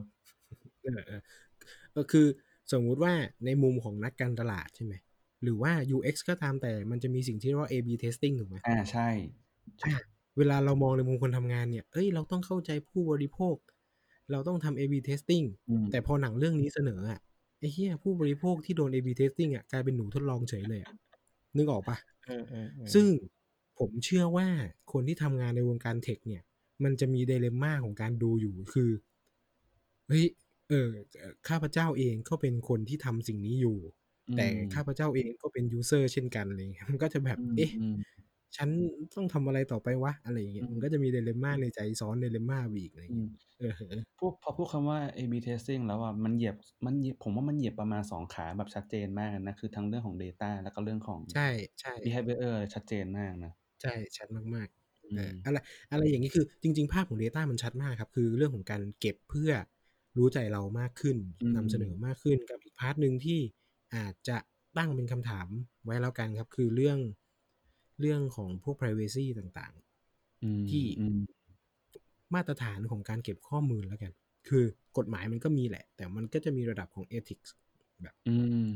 [0.82, 1.20] เออเออ
[1.96, 2.28] ก็คือ
[2.72, 3.14] สมมุติว่า
[3.46, 4.94] ในมุมของนักการตลาดใช่ไหม
[5.44, 9.10] หรือว่า UX ก็ตามแต่มันจะมีสิ่งที่เรียกว่า A/B testing ถูกไหมอาใช่
[9.84, 9.96] อะ
[10.38, 13.56] เวลาเรามองในมุมคนทำงานเนี่ย เอ้ย เราต้องเข้าใจผู้บริโภค
[14.32, 17.20] เราต้องทำ A/B testing อืมแต่พอหนังเรื่องนี้เสนออะ
[17.60, 20.92] ไอ้เหี้ยผู้บริโภคที่โดน A/B testing อะกลายเป็นหนูทดลองเฉยเลยอะ
[21.58, 23.06] นึกออกปะเออๆๆซึ่ง
[23.80, 24.48] ผมเชื่อว่า
[24.92, 26.44] คนที่ทำงานในวงการเทคเนี่ย
[26.84, 28.90] มันจะมีไดเลม่าของการดูอยู่คือ
[30.08, 30.26] เฮ้ย
[30.70, 33.78] เออเอ่อข้าพเจ้าเองก็เป็นคนที่ทำสิ่งนี้อยู่
[34.30, 37.96] อืมแต่ข้าพเจ้าเองก็เป็นยูเซอร์เช่นกันอะไรอย่างเงี้ยมันก็จะแบบอืมเอ๊ะอืม
[38.58, 38.70] ฉัน
[39.16, 43.28] ต้องทำอะไรต่อไปวะอะไรอย่างเงี้ยอืมมันก็จะมีไดเลม่าในใจซ้อนไดเลม่าไปอีกอะไรอย่างอืเงี้มย
[43.58, 51.48] เออเออพูดพอพูดคำว่า A/B testing แล้วอะมันเหยียบมันเหยียบผมว่ามันเหยียบประมาณ2ขาแบบชัดเจนมากนะ คือทั้งเรื่องของ Data แล้วก็เรื่องของใช่
[51.80, 53.52] ใช่ behavior ชัดเจนมากนะ
[53.82, 55.58] ใช่ชัดมากๆอืเออมอะไร
[55.92, 59.52] อะไรอย่างนี้คือจริง ๆ ภาพของ Data มันชัดมากครับ คือเรื่องของการเก็บเพื่อ
[60.18, 63.40] รู้ใจเรามากขึ้นอืมนำเสนอมากขึ้นกับอีกพาร์ทหนึ่งที่
[63.96, 64.38] อาจจะ
[64.78, 65.48] ตั้งเป็นคำถาม
[65.86, 67.00] ไว้แล้วกันครับ คือเรื่อง
[68.00, 69.74] เรื่องของพวก privacy ต่าง
[70.44, 74.12] อืมที่อืมๆมาตรฐานของการเก็บข้อมูลแล้วกัน
[74.48, 74.64] คือ
[74.98, 77.50] กฎหมายมันก็มีแหละ แต่มันก็จะมีระดับของ ethics
[78.02, 78.68] แบบ อืม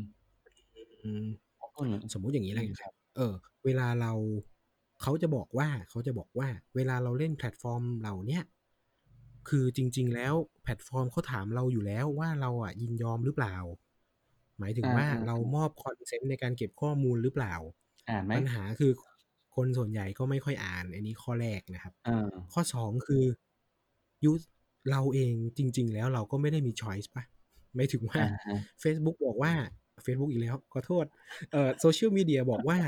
[1.04, 1.28] อืม
[1.60, 3.34] อ๋อเออสมมุติอย่างนี้แล้วกันคครัรับบเออ
[3.66, 4.12] เวลาเรา
[5.02, 8.44] เขาจะบอกว่าเขาจะบอกว่า เวลาเราเล่นแพลตฟอร์มเหล่าเนี้ย
[9.50, 13.56] คือจริง ๆ แล้วแพลตฟอร์มเขาถามเราอยู่แล้วว่าเราอะยินยอมหรือเปล่า
[14.60, 17.56] หมายถึงอาว่าๆเรามอบ consent ในการเก็บข้อมูลหรือเปล่า
[18.10, 18.92] อ่านไหมปัญหาคือ
[19.56, 23.24] คนส่วนใหญ่ก็ไม่ค่อยอ่าน อันนี้ข้อแรกนะครับเออข้อสองคือ
[24.24, 24.32] ยู
[24.92, 27.24] เราเองจริง ๆ แล้วเราก็ไม่ได้มี choice ป่ะ
[27.76, 29.54] ไม่ถึงว่าอะฮะ Facebook บอกว่า
[30.06, 31.06] Facebook อีกแล้วขอโทษ
[31.52, 32.80] เอ่อโซเชียลมีเดียบอกว่า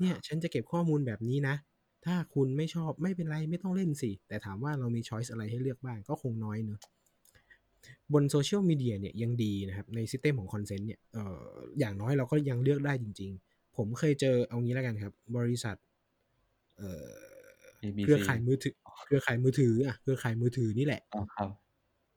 [0.00, 1.54] เนี่ย ฉันจะเก็บข้อมูลแบบนี้นะ
[2.04, 6.80] ถ้าคุณไม่ชอบไม่เป็นไรไม่ต้องเล่นสิ แต่ถามว่าเรามี choice อะไรให้เลือกบ้างก็คงน้อยเนอะ
[8.12, 11.42] บนโซเชียลมีเดียเนี่ยยังดีนะครับ ใน system ของ consent เนี่ยเอ่อ
[11.78, 15.76] อย่างน้อยเราก็ยังเลือกได้จริง ๆ ผมเคยเจอเอางี้แล้วกันครับ บริษัท
[16.78, 17.10] เอ่อ
[17.82, 18.74] ABC เครือข่ายมือถือ
[19.06, 21.50] เครือข่ายมือถืออะเครือข่ายมือถือนี่แหละอ๋อครับ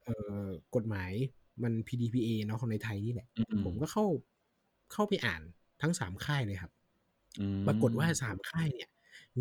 [0.03, 0.15] เอ่
[0.47, 1.11] อกฎหมาย
[1.63, 4.05] มัน PDPA เนาะของในไทยนี่แหละอืมผมก็เข้า
[4.93, 5.41] เข้าไปอ่าน
[5.81, 6.71] ทั้งสามค่ายเลยครับ
[7.39, 8.89] อืมปรากฏว่าสามค่ายเนี่ย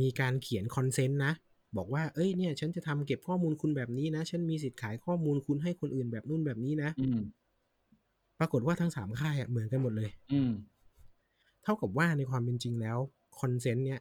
[0.00, 1.32] มีการเขียน consent นะ
[1.76, 7.20] บอกว่าเอ้ยเนี่ยฉันจะทำเก็บข้อมูลคุณแบบนี้นะ ฉันมีสิทธิ์ขายข้อมูลคุณให้คนอื่นแบบนู่นแบบนี้นะอืม
[8.38, 10.52] ปรากฏว่าทั้งสามค่ายอะเหมือนกันหมดเลย อืม
[11.62, 12.98] เท่ากับว่าในความเป็นจริงแล้ว
[13.40, 14.00] consent เนี่ย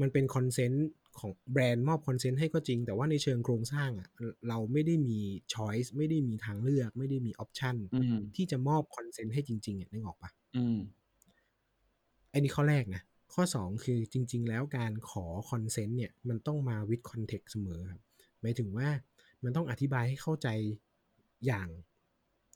[0.00, 0.86] มันเป็น consent
[1.18, 4.08] ของแบรนด์มอบ consent ให้ก็จริง แต่ว่าในเชิงโครงสร้างอะ
[4.48, 5.18] เราไม่ได้มี
[5.54, 10.78] choice ไม่ได้มีทางเลือก ไม่ได้มี option อืมที่จะมอบ consent ให้จริงๆอะนึกออกปะอืม
[12.32, 13.02] อันนี้ข้อแรกนะ
[13.32, 18.00] ข้อ 2 คือจริง ๆ แล้วการขอ consent เนี่ยมันต้องมา with context เสมอครับ
[18.40, 18.88] หมายถึงว่า
[19.44, 20.48] มันต้องอธิบายให้เข้าใจ
[21.46, 21.68] อย่าง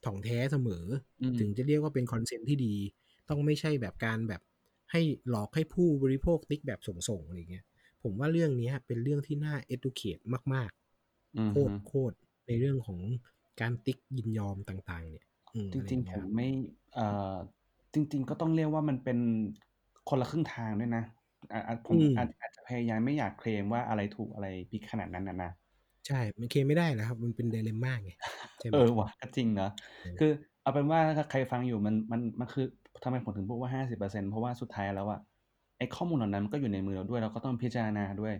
[0.05, 0.85] ถ่องแท้เสมอ
[1.21, 2.75] อืมถึงจะเรียกว่าเป็น consent ที่ดี
[3.29, 4.41] ต้องไม่ใช่แบบการแบบ
[4.91, 7.65] ให้หลอกให้ผู้บริโภคติ๊กแบบส่งๆอะไรเงี้ย
[8.03, 10.71] ผมว่าเรื่องเนี้ยเป็นเรื่องที่น่า educate มากๆ
[11.35, 12.15] อืๆมโคตรโคตร
[12.47, 12.99] ในเรื่องของ
[13.61, 16.47] การติ๊กยินยอมต่าง ๆ เนี่ยอืมจอะไรริงเงี้ๆผยมไม่
[16.93, 17.35] เอ่อ
[17.93, 19.19] จริง ๆ ก็ต้องเรียกว่ามันเป็น
[20.09, 21.03] คนละครึ่งทางด้วยนะ
[21.51, 25.51] อ่าอ่าผมอืมอาจอาจจะพยายามไม่อยากเคลมว่าอะไรถูกอะไรผิดขนาดนั้นน่ะนะ
[26.07, 28.11] ใช่ มันเคลมไม่ได้นะครับ มันเป็นไดเลม่าไง
[28.59, 32.65] ใช่ไหมเออว่ะก็จริงเนาะเออคือเอาเป็นว่าถ้าใครฟังอยู่มันมันมันคือ
[33.03, 35.19] ทำไมผมถึงพูดว่า50%เพราะว่าสุดท้ายแล้วอะ
[35.77, 38.33] ไอ้ข้อมูลเหล่านั้นมันก็อยู่ในมือเราด้วยเราก็ต้องพิจารณาด้วย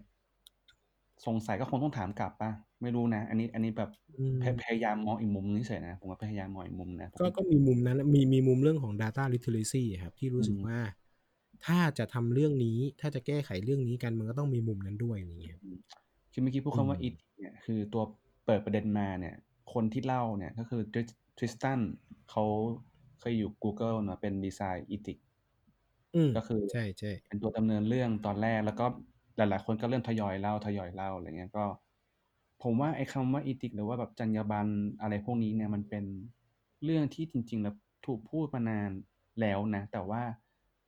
[1.25, 2.49] สงสัยก็คงต้องถามกลับเปล่า
[2.81, 10.77] ไม่รู้นะ อันนี้อันนี้แบบอืมพยพยายามมองอีกมุมหนึ่งเฉยๆนะผมก็พยายามมองอีกมุมนะผมก็ก็มีมุมนั้นมีมีมุมเรื่องของ Data Literacy อะครับ ที่รู้สึกอืมว่า
[11.65, 15.77] ถ้าจะทำเรื่องนี้ ถ้าจะแก้ไขเรื่องนี้กันมันก็ต้องมีมุมนั้นด้วยอย่างเงี้ยอืม
[16.31, 18.03] คือเมื่อกี้พูดคำว่าอืมอีทิเนี่ยคือตัว
[18.45, 19.35] เปิดประเด็นมาเนี่ย
[19.73, 20.81] คนที่เล่าเนี่ยก็คือ
[21.37, 21.79] ทริสตัน
[22.29, 22.43] เขา
[23.19, 25.13] เคยอยู่ Google เนาะเป็นดีไซน์อีทิ
[26.15, 28.85] อืมก็คือใช่ใช่เป็นตัวดำเนินเรื่องตอนแรกแล้วก็
[29.37, 31.65] หลายๆ คนก็เริ่มทยอยเล่าทยอยเล่าอะไรเงี้ยก็
[32.63, 34.69] ผมว่าไอ้คำว่าอีทิหรือว่าแบบจรรยาบรรณ
[35.01, 36.05] อะไรพวกนี้เนี่ยมันเป็น
[36.83, 37.75] เรื่องที่จริง ๆ แล้ว
[38.05, 38.91] ถูกพูดมานาน
[39.41, 40.21] แล้วนะ แต่ว่า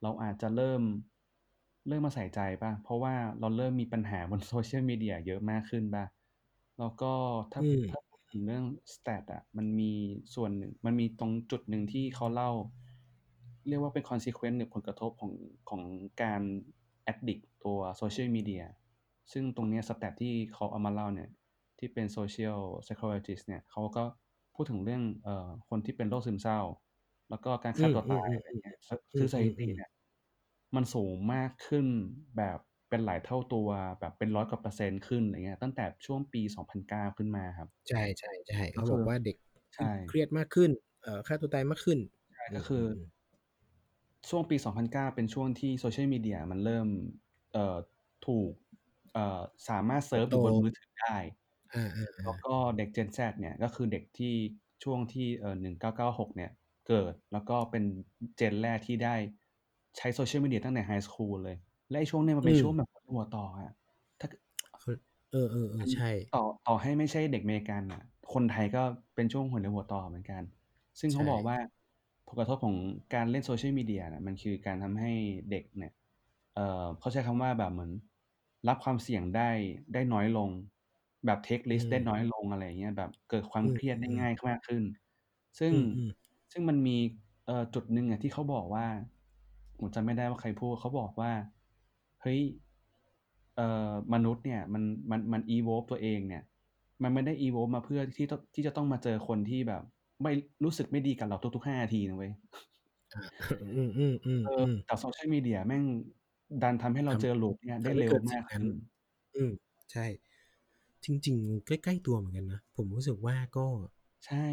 [0.03, 0.81] เราอาจจะเริ่ม
[1.87, 6.05] เริ่มมาใส่ใจเปล่าเพราะว่าเราเริ่มมีปัญหาบน Social Media เยอะมากขึ้นเปล่า
[6.79, 7.11] แล้วก็
[7.53, 9.91] ถ้าอืม ถ้าพูดถึงเรื่อง Stat อะมันมี
[10.35, 12.51] ส่วนหนึ่ง มันมีตรงจุดหนึ่งที่เขาเล่า
[13.67, 15.31] เรียกว่าเป็น Consequence หรือผลกระทบของ
[15.69, 15.81] ของ
[16.21, 16.41] การ
[17.11, 18.63] Addict ตัว Social Media
[19.31, 21.33] ซึ่งตรงเนี้ย Stat ที่เขาเอามาเล่าเนี่ยจ
[21.79, 24.03] ที่เป็น social psychologist เนี่ยเขาก็
[24.55, 26.59] พูดถึงเรื่องเอ่อคนที่เป็นโรคซึมเศร้า
[27.29, 29.89] แล้วก็การอืฆ่ามตัวอืตามยอือะไรมเงี้ยสอืคือสถิมติๆๆเนี่ย
[30.75, 31.87] มันสูงมากขึ้น
[32.37, 32.59] แบบ
[32.89, 33.69] เป็นหลายเท่าตัว
[33.99, 39.37] แบบเป็น100กว่าเปอร์เซ็นต์ขึ้นไรเงี้ยตั้งแต่ช่วงปี 2009 ขึ้นมาครับ ใช่ๆๆก็เขาคืบอกอว่าเด็ก
[39.75, 40.71] ใช่เครียดมากขึ้น
[41.03, 41.99] เอ่อฆ่าตัวตายมากขึ้น
[42.33, 43.13] ใช่อืก็คือมๆๆ
[44.29, 46.87] ช่วงปี 2009 เป็นช่วงที่ Social Media มันเริ่ม
[47.53, 47.77] เอ่อ
[48.27, 48.51] ถูก
[49.13, 51.17] เอ่อสามารถเซิร์ฟเติบอโตยู่บนมือถือได้
[51.73, 51.83] อา
[52.23, 54.33] แล้วๆก็เด็ก Gen Z เนี่ยก็คือเด็กที่
[54.83, 56.51] ช่วงที่เอ่อ1996 เนี่ย
[56.87, 57.83] เกิดแล้วก็เป็น
[58.39, 59.15] Gen แรกที่ได้
[59.97, 61.57] ใช้ Social Media ตั้งแต่ไฮสคูลเลย
[61.89, 63.71] และไอ้ช่วงเนี้ยมันๆเปอื็นมช่วงแบบหัวต่ออะ
[64.19, 64.33] ถ้าก
[64.81, 64.95] คือ
[65.31, 65.35] เอ
[65.65, 68.83] อมัๆนๆใช่ ต่อต่อให้ไม่ใช่เด็กอเมริกันน่ะ คนไทยก็
[69.15, 70.43] เป็นช่วงหัวเลี้ยวหัวต่อเหมือนกัน
[70.99, 71.57] ซึ่งใชเขาบอก่ว่า
[72.27, 72.75] ผลกระทบของ
[73.13, 75.11] การเล่น Social Media น่ะมันคือการทำให้
[75.49, 75.91] เด็กเนี่ย
[76.55, 77.91] เอ่อเขาใช้คำว่าแบบเหมือน
[78.67, 79.49] รับความเสี่ยงได้
[79.93, 80.49] ได้น้อยลง
[81.25, 84.83] แบบ take อื risk ได้มน้อยลงอะไรอย่างเงี้ยแบบเกิดควาอืมเครียดได้มง่าๆยมากขึ้น
[85.59, 85.75] ซึ่ๆงอื
[86.07, 86.97] มๆซึ่งมันมี
[87.45, 88.85] เอ่อจุดหนึ่งอะที่เขาบอกว่า
[89.83, 91.31] ผมจำไม่ได้ว่าใครพูดเขาบอกว่า
[92.21, 92.41] เฮ้ย
[93.55, 96.43] เอ่อมนุษย์เนี่ย มันมันมัน evolve ตัวเองเนี่ย
[97.03, 99.81] มันไม่ได้ evolve มาเพื่อที่ต้องที่จะต้องมาเจอคนที่แบบ
[100.23, 100.31] ไม่
[100.63, 102.31] รู้สึกไม่ดีกับเราทุกๆ5นาทีนะเว้ย
[103.13, 103.21] อา
[103.61, 103.81] อื
[104.11, 105.83] มเออๆๆๆแต่ Social Media แม่ง
[106.61, 108.73] ดันทำให้เราทำเจอ loop เนี่ยทได้ำให้เร็เกวิดมสิ่างกนั้ขนึ้น
[109.35, 109.51] อืม
[109.91, 110.05] ใช่
[111.05, 113.67] จริง ๆ ใกล้ๆตัวเหมือนกันนะ ผมรู้สึกว่าก็
[114.25, 114.45] ใช่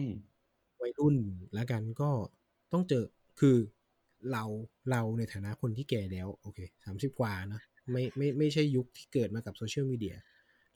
[0.81, 1.17] วัยรุ่น
[1.55, 2.11] แล้วกันก็
[2.73, 3.05] ต้องเจอ
[3.41, 3.57] คือ
[4.33, 4.45] เรา
[4.91, 10.17] เราในฐานะคนที่แก่แล้วโอเค30กว่าเนาะไม่ไม่ไม่ใช่ยุคที่เกิดมากับ Social Media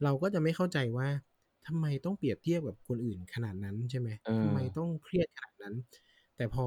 [0.04, 1.08] เราก็จะไม่เข้าใจว่า
[1.66, 5.74] ทำไมต้องเปรียบเทียบกับคนอื่นขนาดนั้นใช่ไหมเอทำไมอต้องเครียดขนาดนั้น
[6.36, 6.66] แต่พอ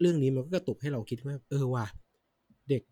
[0.00, 1.86] เรื่องนี้มันก็กระตุกให้เราคิดว่า เออว่ะ
[2.70, 2.82] เด็ก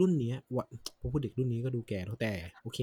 [0.00, 0.58] รุ่นเนี้ยว
[1.00, 2.32] พอพูดเด็กรุ่นนี้ก็ดูแก่เนาะแต่
[2.62, 2.80] โอเค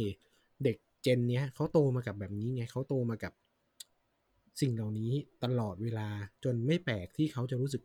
[0.64, 3.34] เด็ก Gen เนี้ยเขาโตมากับแบบนี้ไงเขาโตมากับ
[4.62, 5.12] สิ่งเหล่านี้
[5.44, 6.08] ตลอดเวลา
[6.44, 7.82] จนไม่แปลกที่เขาจะรู้สึก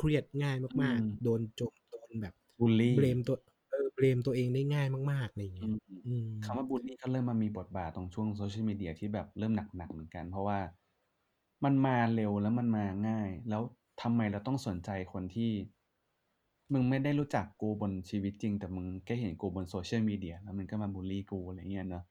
[0.00, 3.36] เครียดง่ายอืมากมๆโดนโจมโดนแบบบุลลี blame ตัว
[3.70, 5.76] เออ blame ตัวเองได้ง่ายมากๆอะไรอย่างเองี้ยืม
[6.06, 10.58] อืมคำว่าบุลลีก็เริ่มมามีบทบาทตรงช่วง Social Media ที่แบบเริ่มหนักๆเหมือนกัน เพราะว่า
[11.64, 13.62] มันมาเร็วแล้วมันมาง่าย แล้ว
[14.02, 15.50] ทำไมเราต้องสนใจคนที่
[16.72, 22.04] มึงไม่ได้รู้จักกูบนชีวิตจริง แต่มึงแค่เห็นกูบน Social Media แล้วมึงก็มาบุลลีกูอะไรเงี้ยเนาะ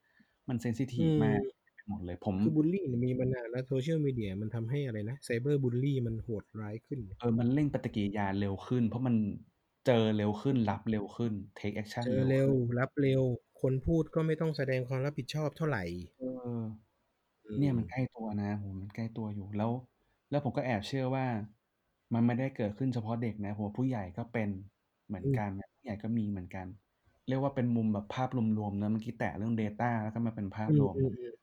[0.48, 1.59] มันเซนซิทอืิฟมมากไป
[1.90, 9.14] หมดเลยผมคือบุลลีเนี่ยมีมานานแล้ว Social Media มันทำให้อะไรนะ Cyber Bully มันโหดร้ายขึ้น เออ มันเร่งปฏิกิริยาเร็วขึ้น เพราะมัน
[9.86, 13.22] เจอเร็วขึ้น รับเร็วขึ้น take action เจอเร็วเร็ขึว้นรับเร็ว
[13.60, 15.78] คนพูดก็ไม่ต้องแสดงความรับผิดชอบเท่าไร
[16.16, 16.60] เออ
[17.46, 19.72] อืเนี่ยมันมใกล้ตัวนะโอ้โฮมันใกล้ตัวอยู่แล้ว
[20.30, 21.26] แล้วผมก็แอบเชื่อว่า
[22.14, 24.48] มันไม่ได้เกิดขึ้นเฉพาะเด็กนะผมว่าผู้ใหญ่ก็เป็น
[25.08, 26.66] เหมือนอืมกันนะผู้ใหญ่ก็มีเหมือนกัน
[27.26, 31.39] เรียกว่าเป็นมุมแบบภาพรวมๆเนาะเมื่อกี้แตะเรื่อง Data แล้วก็มาเป็นภาพอืรวมเนาะอๆๆ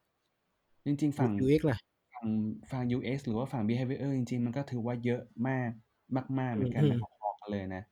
[0.88, 1.78] จริง ๆ ฝั่ง U UX ล่ะ?
[2.14, 2.28] ฝั่ง
[2.72, 5.72] ฝั่ง UX หรือว่าฝั่ง Behaviour จริง ๆ มันก็ถือว่าเยอะมาก
[6.40, 7.84] มากๆอเหมือนกันืไม่มพๆอๆกันเลยนะ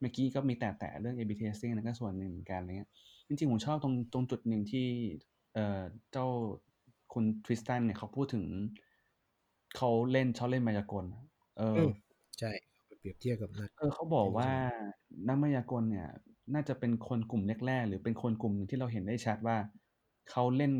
[0.00, 2.90] เมื่อกี้ก็มีแตะๆเรื่อง A/B testing นั่นก็ส่วนหนึ่งเหมือนกันอะไรเงี้ย
[3.28, 4.86] จริงๆผมชอบตรงตรงจุดหนึ่งที่
[5.54, 5.80] เอ่อ
[6.12, 6.26] เจ้า
[7.12, 8.44] คุณ Tristan เนี่ยเขาพูดถึง
[9.76, 11.04] เขาเล่นชอบเล่นมายากล
[11.58, 11.90] เออือม
[12.38, 12.50] ใช่
[12.86, 14.64] ไปเปรียบเทียบกับนักเออเขาบอกว่า Tennis
[15.28, 16.08] นักมายากลเนี่ย
[16.54, 19.56] น่าจะเป็นคนกลุ่มแรกๆหรือเป็นคนกลุ่มหนึ่งที่เราเห็นได้ชัดว่า
[20.30, 20.72] เขาเล่น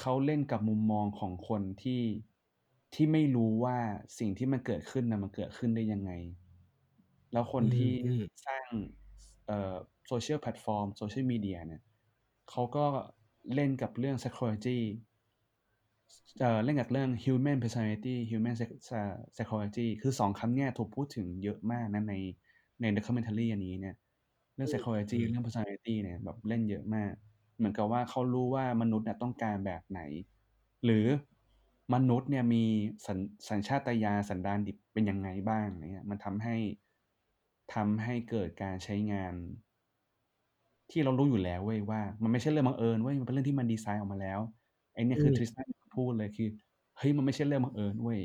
[0.00, 2.02] เขาเล่นกับมุมมองของคนที่
[2.94, 3.78] ที่ไม่รู้ว่า
[4.18, 6.10] สิ่งที่มันเกิดขึ้นน่ะมันเกิดขึ้นได้ยังไง
[7.32, 8.68] แล้วคอืนที่มๆสร้าง
[9.46, 9.74] เอ่อ
[10.10, 11.82] Social Platform Social Media เนี่ย
[12.50, 12.86] เขาก็
[13.54, 14.78] เล่นกับเรื่อง Psychology
[16.40, 19.00] เอ่อเล่นกับเรื่อง Human Personality Human Psy ซา
[19.34, 22.14] Psychology คือ2คำเนี่ยถูกพูดถึงเยอะมากนะใน
[22.80, 23.94] ใน documentary อันนี้เนี่ย
[24.54, 27.12] เรื่อองื Psychology มๆเรื่อง Personality เนี่ยแบบเล่นเยอะมาก
[27.56, 30.00] เหมือนกับว่าเขารู้ว่ามนุษย์เนี่ยต้องการแบบไหน
[30.84, 31.06] หรือ
[31.94, 32.64] มนุษย์เนี่ยมี
[33.06, 36.56] สัญสัญชาตญาณสันดานดิบเป็นยังไงบ้างอะไรเงี้ยมันทำให้
[37.74, 39.34] ทำให้เกิดการใช้งาน
[40.90, 44.40] ที่เรารู้อยู่แล้วเว้ยว่า มันไม่ใช่เรื่องบังเอิญเว้ยมันเป็นเรื่องที่มันดีไซน์ออกมาแล้ว
[44.94, 46.48] ไอ้เนี่ยอืคือม Tristan เป็นคนพูดเลยคือ
[46.98, 48.20] เฮ้ยมันไม่ใช่เรื่องบังเอิญเว้ย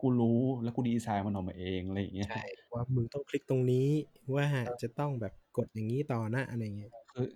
[0.00, 2.42] กูรู้แล้วกูดีไซน์มันออกมาเองอะไรอย่างเงี้ยใช่
[2.72, 3.88] ว่ามึงต้องคลิกตรงนี้
[4.34, 7.26] ว่าเออจะต้องแบบกดอย่างงี้ต่อนะอะไรอย่างเงี้ยคือ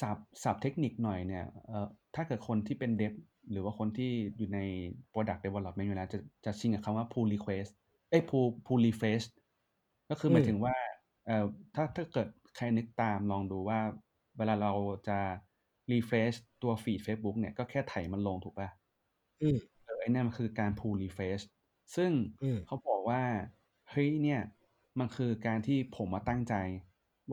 [0.00, 3.12] ศัพท์ศัพท์เทคนิคหน่อยเนี่ยเอ่อถ้าเกิดคนที่เป็น Dev
[3.50, 4.60] หรือว่าคนที่อยู่ใน
[5.12, 7.70] Product Development อยู่แล้วจะจะชินกับคำว่า Pull Request
[8.10, 9.26] เอ๊ย Pull Pull Refresh
[10.10, 10.74] ก็คืออืหมายมถึงว่า
[11.26, 13.80] เอ่อถ้าถ้าเกิดใครนึกตามลองดูว่า
[14.38, 14.72] เวลาเรา
[15.08, 15.18] จะ
[15.92, 18.70] refresh ตัว feed เฟซบุ๊กเนี่ยก็แค่ไถมันลงถูกเปล่า?
[19.40, 21.44] อืมเออไอ้เนี่ยมันคือการ Pull Refresh
[21.96, 22.12] ซึ่ง
[22.42, 23.22] อืมเขาบอกว่า
[23.90, 24.40] เฮ้ยเนี่ย
[24.98, 26.54] มันคือการที่ผมอะตั้งใจ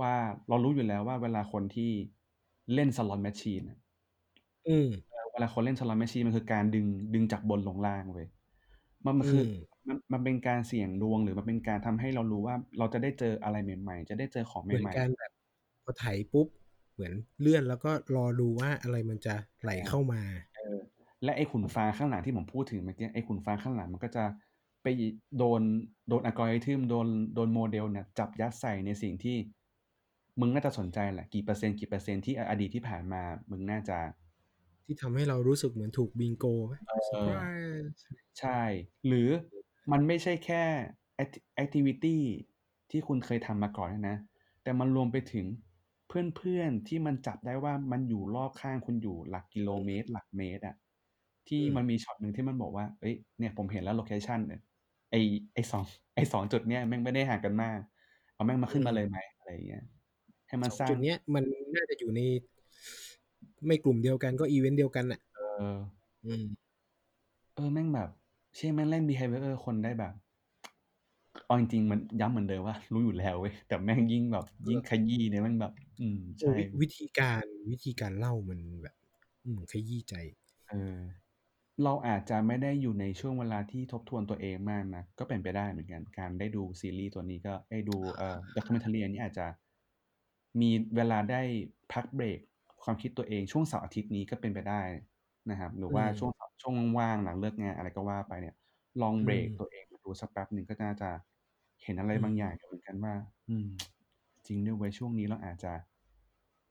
[0.02, 0.14] ว่า
[0.50, 1.92] เรารู้อยู่แล้วว่าเวลาคนที่
[2.74, 3.80] เล่น Slot Machine อะ
[4.68, 8.28] อืมเออเวลาคนเล่น slot machine มันคือการดึงดึงจากบนลงล่างเว้ย
[9.06, 9.50] มันมันอืมคือ
[9.88, 15.32] มันมันเป็นการเสี่ยงดวงหรือมันเป็นการทำให้เรารู้ว่าเราจะได้เจออะไรใหม่ๆ จะได้เจอของเหมือนใหม่การแบบ
[15.84, 16.48] พอไถปุ๊บ
[16.94, 20.78] เหมือนเลื่อนแล้วก็รอดูว่าอะไรมันจะไหลเข้ามาๆเออ
[21.24, 24.24] และไอ้หุ่นฟางข้างหลังที่ผมพูดถึงเมื่อกี้ไอ้หุ่นฟางข้างหลังมันก็จะ
[24.84, 24.88] ไป
[25.38, 25.62] โดน
[26.10, 29.38] โดนอัลกอริทึมโดนโดนโมเดลเนี่ยจับยัดใส่ในสิ่งที่
[30.40, 33.22] มึงน่าจะสนใจแหละกี่เปอร์เซ็นต์กี่เปอร์เซ็นต์ที่อดีตที่ผ่านมา
[33.52, 33.98] มึงน่าจะ
[34.86, 37.42] ที่ทำให้เรารู้สึกเหมือนถูกบิงโกไหมเออเซอร์ไพร
[37.92, 38.02] ส์
[38.40, 38.62] ใช่
[39.08, 39.30] หรือ
[39.92, 40.64] มันไม่ใช่แค่
[41.56, 42.22] activity
[42.92, 44.18] ที่คุณเคยทำมาก่อนนะ
[44.64, 45.46] แต่มันรวมไปถึง
[46.08, 50.76] เพื่อนๆที่มันจับได้ว่ามันอยู่รอบข้างคุณอยู่หลักกิโลเมตร หลักเมตรอะ
[51.48, 54.62] ที่มันมีช็อตหนึ่งที่มันบอกว่า เอ้ย เนี่ยผมเห็นแล้ว location เนี่ย
[55.12, 55.16] ไอ
[55.54, 55.84] ไอสอง
[56.16, 57.80] ไอสองจุดเนี้ยแม่งไม่ได้ห่างกันมาก
[58.34, 59.84] เอาแม่งมาขึ้นมาเลยไหมอะไรอย่างเงี้ย
[60.50, 61.44] ให้มันสองสร้างจุดเนี้ยมัน
[61.76, 62.22] น่าจะอยู่ใน
[63.66, 65.40] ไม่กลุ่มเดียวกันก็อีเวนต์เดียวกันอะ เอ
[65.74, 65.76] อ
[66.26, 66.46] อืม
[67.56, 68.10] เออแม่งแบบ
[68.56, 70.14] เชื่อแม่งเล่น behavior คนได้แบบ
[71.46, 78.96] เอาจริงๆมันย้ำเหมือนเดิมว่า รู้อยู่แล้วเว้ยแต่แม่งยิ่งแบบ ยิ่งขยี้เนี่ยแม่งแบบ อืมโอ้ใช่วิวิธีการวิธีการเล่ามันแบบ
[79.46, 80.14] อืมขยี้ใจ
[80.70, 81.00] เออ
[81.84, 89.46] เราอาจจะไม่ได้อยู่ในช่วงเวลาที่ทบทวนตัวเองมากนะ ก็เป็นไปได้เหมือนกัน การได้ดูซีรีส์ตัวนี้ก็ได้ดูเอ่อด็อกิเมนทารีอันนี้อาจจะ
[90.62, 91.42] มีเวลาได้
[91.94, 92.40] พักเบรก
[92.84, 94.82] ความคิดตัวเองช่วงเสาร์อาทิตย์นี้ก็เป็นไปได้
[95.50, 96.32] นะครับ หรือว่าอืมช่วง
[96.62, 98.56] ช่วงว่างๆหลังเลิกงานอะไรก็ว่าไปเนี่ย
[99.02, 101.10] ลองเบรกอืมตัวเองมาดูสักแป๊บหนึ่งก็น่าจะ
[101.84, 103.14] เห็นอะไรอืมบางอย่างอยู่เหมือนกันว่า
[103.50, 103.68] อืม
[104.48, 105.74] จริงด้วยเว้ยช่วงนี้เราอาจจะ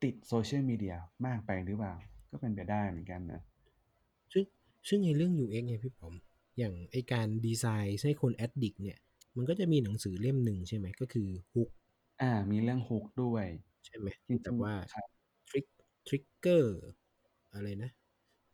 [0.02, 1.94] ติดโซเชียลมีเดียมากไปหรือเปล่า
[2.30, 3.40] ก็เป็นไปได้เหมือนกันนะ
[4.32, 4.44] ซึ่ง
[4.88, 6.14] ซึ่งในเรื่อง UX เนี่ยพี่ผม
[6.58, 8.98] อย่างไอการดีไซน์ให้คน addict เนี่ย
[9.36, 11.68] มันก็จะมีหนังสือเล่มหนึ่งใช่ไหมก็คือHook
[12.20, 13.46] อ่า มีเรื่อง Hook ด้วย
[13.89, 15.07] ใช่ไหมจริงๆแบบว่าครับ
[15.48, 15.66] trig
[16.06, 16.80] trigger
[17.55, 17.91] อะไรนะ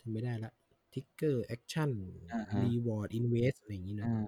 [0.00, 0.52] ทำไม่ได้ละ
[0.92, 1.90] trigger action
[2.32, 4.24] อ่าฮะ re ward invest อะไรอย่างนี้เนอะอ่า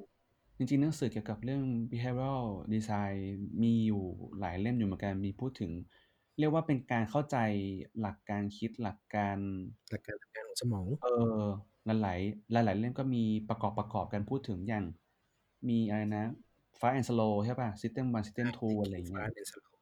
[0.57, 2.45] จริงๆหนังสือเกี่ยวกับเรื่อง behavioral
[2.75, 3.17] design
[3.63, 4.05] มีอยู่
[4.41, 5.73] หลายเล่มอยู่เหมือนกันมีพูดถึง
[6.39, 7.37] เรียกว่าเป็นการเข้าใจ
[8.01, 9.39] หลักการคิดหลักการ
[9.91, 11.43] หลักการทำงานของสมอง เออ
[11.87, 12.15] หลา
[12.63, 14.85] ยๆหลายๆเล่มก็มีประกอบประกอบกันพูดถึงอย่าง
[15.69, 16.25] มีอะไรนะ
[16.81, 19.76] fast and slow ใช่ป่ะ system one system two อะไรอย่างเงี้ย Fast and Slow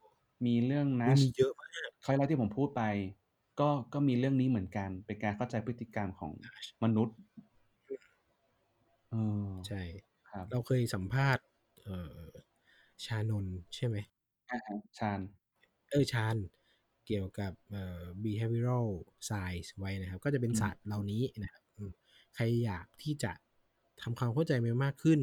[0.46, 2.82] มีเรื่องมัน Nash มีเยอะมาก คราวที่แล้วที่ผมพูดไป
[3.60, 6.32] ก็ ก็มีเรื่องนี้เหมือนกัน เป็นการเข้าใจพฤติกรรมของ
[6.82, 7.16] มนุษย์
[9.10, 9.14] เอ
[9.50, 9.82] อ ใช่
[10.30, 11.44] ครับ เราเคยสัมภาษณ์
[11.82, 12.20] เอ่อ
[13.04, 13.96] ชานนท์ ใช่ไหม
[14.50, 15.20] อ่าฮะ ชาญ
[15.90, 16.36] เออ ชาญ
[17.06, 18.88] เกี่ยวกับ เอ่อ behavioral
[19.28, 21.92] science ไว้นะครับ ก็จะเป็นอืมศาสตร์เหล่านี้นะครับ อืม
[22.34, 23.32] ใครอยากที่จะ
[24.02, 25.20] ทำความเข้าใจมันมากขึ้น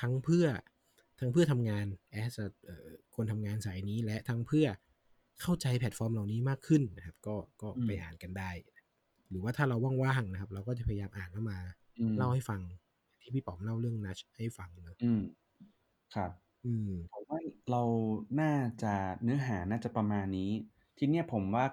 [0.00, 0.46] ทั้งเพื่อ
[1.20, 1.86] ทั้งเพื่อทำงาน
[2.22, 4.66] as a เอ่อคนทำงานสายนี้และทั้งเพื่อ
[5.40, 8.50] เข้าใจแพลตฟอร์มเหล่านี้มากขึ้นนะครับ ก็ก็อืมไปอ่านกันได้
[9.30, 11.58] หรือว่าถ้าเราว่างๆนะครับ เราก็จะพยายามอ่านแล้วมา
[11.98, 12.60] อืมเล่าให้ฟัง
[13.20, 15.20] ที่พี่ป๋อมเล่าเรื่องนัชให้ฟังเนอะอืม
[16.14, 16.32] ครับ
[16.64, 17.40] อืมผมว่า
[17.70, 17.82] เรา
[18.40, 20.50] น่าจะเนื้อหาน่าจะประมาณนี้
[20.98, 21.66] ทีเนี้ยผมว่า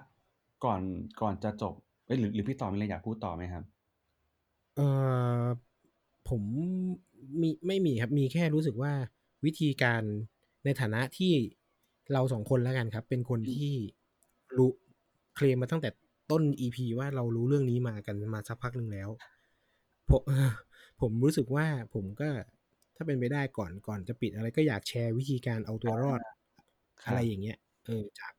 [0.64, 0.82] ก่อน
[1.22, 1.74] ก่อนจะจบ
[2.06, 3.64] เอ้ยหรือหรือพี่ต่อมีอะไรอยากพูดต่อไหมครับ
[4.74, 5.58] เออ
[6.28, 6.42] ผม
[7.42, 8.92] มีไม่มีครับ มีแค่รู้สึกว่า
[9.44, 10.02] วิธีการ
[10.64, 11.32] ในฐานะที่
[12.12, 13.74] เราสองคนแล้วกันครับ เป็นคนอืมที่
[14.56, 14.70] รู้
[15.34, 15.90] เคลมมาตั้งแต่
[16.30, 19.08] ต้น EP ว่าเรารู้เรื่องนี้มากันมาสักพักหนึ่งแล้ว
[20.10, 20.50] ผมเอ่อ
[21.00, 22.28] ผมรู้สึกว่าผมก็
[22.96, 26.20] ถ้าเป็นไปได้ก่อนก่อนจะปิดอะไรก็อยากแชร์วิธีการเอาตัวรอด
[27.04, 28.32] ครัอะไรบอย่างเงี้ยเออจาก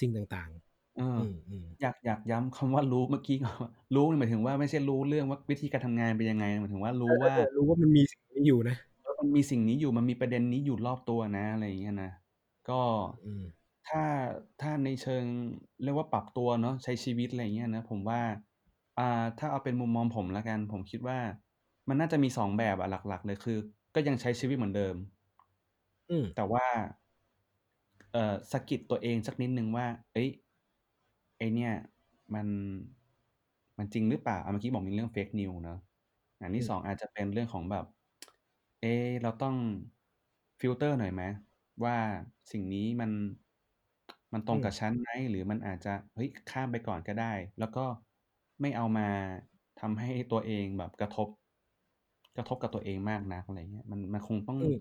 [0.00, 0.50] สิ่งต่าง
[0.96, 8.93] เอๆออืมอืมอยากอยากย้ำคำว่ารู้เมื่อกี้ก่อนว่ารู้นี่หมายถึงว่าไม่ใช่รู้เรื่องว่าวิธีการทำงานเป็นยังไงหมายถึงว่ารู้ว่าเออรู้ว่ามันมีสิ่งนี้อยู่นะเออ
[9.24, 12.10] มันมีสิ่งนี้อยู่มันมีประเด็นนี้อยู่รอบตัวนะอะไรอย่างเงี้ยนะ
[12.68, 12.80] ก็
[13.24, 13.44] อืม
[13.88, 14.02] ถ้า
[14.60, 15.24] ถ้าในเชิง
[15.82, 18.20] เรียกว่าปรับตัวเนาะใช้ชีวิตอะไรอย่างเงี้ยนะผมว่า
[18.98, 21.18] อ่าถ้าเอาเป็นมุมมองผมละกัน ผมคิดว่า
[21.88, 23.58] มันน่าจะมีสองแบบอะหลัก ๆ เลยคือ
[23.94, 24.96] ก็ยังใช้ชีวิตเหมือนเดิม
[26.10, 26.64] อืมแต่ว่า
[28.12, 30.28] เอ่อสะกิดตัวเองสักนิดนึงว่า เอ้ย
[31.38, 31.72] ไอเนี่ย
[32.34, 32.46] มัน
[33.78, 35.78] มันจริงหรือเปล่าอะเมื่อกี้บอกมีเรื่อง fake news เนอะ
[36.40, 37.84] อันที่อืมสองอาจจะเป็นเรื่องของแบบ
[38.84, 39.56] เอะเราต้อง
[40.60, 41.22] ฟิลเตอร์หน่อยไหม
[41.84, 41.96] ว่า
[42.52, 43.10] สิ่งนี้มัน
[44.32, 47.84] มันตรงกับฉันไหม หรือมันอาจจะ เฮ้ย ข้ามไปก่อนก็ได้ แล้วก็
[48.60, 49.08] ไม่เอามา
[49.80, 51.28] ทำให้ตัวเองแบบกระทบ
[52.36, 54.76] กระทบกับตัวเองมากนัก อะไรเงี้ย มัน มันคงต้องอืม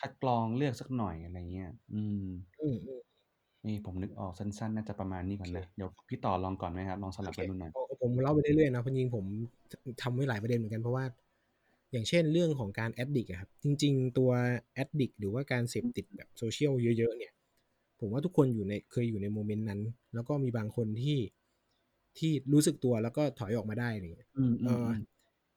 [0.00, 2.24] คัดกรองเลือกสักหน่อย อะไรเงี้ย อืม
[2.60, 3.00] อืมอืม
[3.66, 9.24] นี่ผมนึกออกสั้น ๆ น่าจะประมาณนี้ก่อนนะโอเคเดี๋ยวพี่ต่อลองก่อนไหมครับ ลองสลับโอกันเคดูหน่อยเอาเอาผมเล่าไปเรื่อย ๆ นะเพราะจริงๆผม
[10.02, 11.04] ทำไว้หลายประเด็นเหมือนกัน เพราะว่า
[11.92, 14.30] อย่างเช่นเรื่องของการ addict อะครับ จริง ๆ ตัว
[14.74, 17.32] addict หรือว่าการเสพติดแบบโซเชียลเยอะ ๆ เนี่ย
[18.00, 19.80] ผมว่าทุกคนอยู่ในเคยอยู่ใน moment นั้น
[20.14, 21.18] แล้วก็มีบางคนที่
[22.18, 24.98] ที่รู้สึกตัวแล้วก็ถอยออกมาได้อะไรเงี้ยอืมเออืมออืม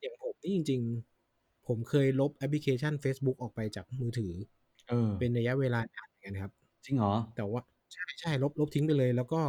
[0.02, 0.82] อย่างผมนี่จริง
[1.26, 4.34] ๆ ผมเคยลบแอปพลิเคชัน Facebook ออกไปจากมือถือ
[4.88, 6.52] เออเป็นระยะเวลานานเหมือนกันครับ
[6.86, 7.62] จริงเหรอ แต่ว่า
[7.94, 9.42] ใช่ใช่ลบลบทิ้งไปเลย แล้วก็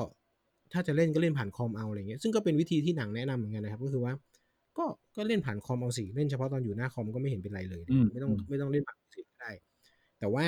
[0.73, 4.13] ถ้าจะเล่นก็เล่นผ่านคอมเอาอะไรเงี้ยซึ่งก็เป็นวิธีที่หนังแนะนำเหมือนกันนะครับ ก็คือว่า
[4.79, 9.51] ก็ก็เล่นผ่านคอมเอาสิเล่นเฉพาะตอนอยู่หน้าคอมก็ไม่เห็นเป็นไรเลยอืมไม่ต้องอืมไม่ต้องเล่นผ่านมือถือก็ได้
[10.19, 10.47] แต่ว่า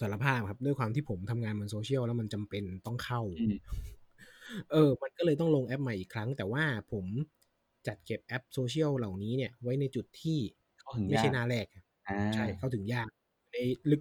[0.00, 3.72] สารภาพครับด้วยความที่ผมทำงานบนโซเชียลแล้วมันจำเป็นต้องเข้าอืม
[4.70, 7.06] เออ มันก็เลยต้องลงแอปใหม่อีกครั้ง แต่ว่าผม
[7.86, 10.38] จัดเก็บแอปโซเชียลเหล่านี้เนี่ย ไว้ในจุดที่
[10.80, 11.66] เข้าถึงไม่ใช่ยากหน้าแรก
[12.08, 13.08] อ่าใช่เข้าถึงยาก
[13.52, 13.56] ใน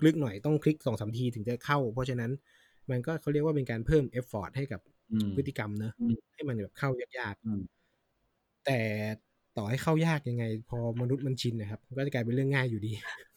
[0.05, 2.31] ลึกๆหน่อยต้องคลิกสองสามทีถึงจะเข้า เพราะฉะนั้น
[2.89, 4.81] มันก็เขาเรียกว่าเป็นการเพิ่ม effort ให้กับ
[5.11, 6.89] อืมพฤติกรรมเนอะอืมให้มันแบบเข้า
[7.19, 7.80] ยากอืมๆ
[8.65, 8.79] แต่
[9.57, 12.91] ต่อให้เข้ายากยังไง พอมนุษย์มันชินนะครับมันก็จะกลายเป็นเรื่องง่ายอยู่ดี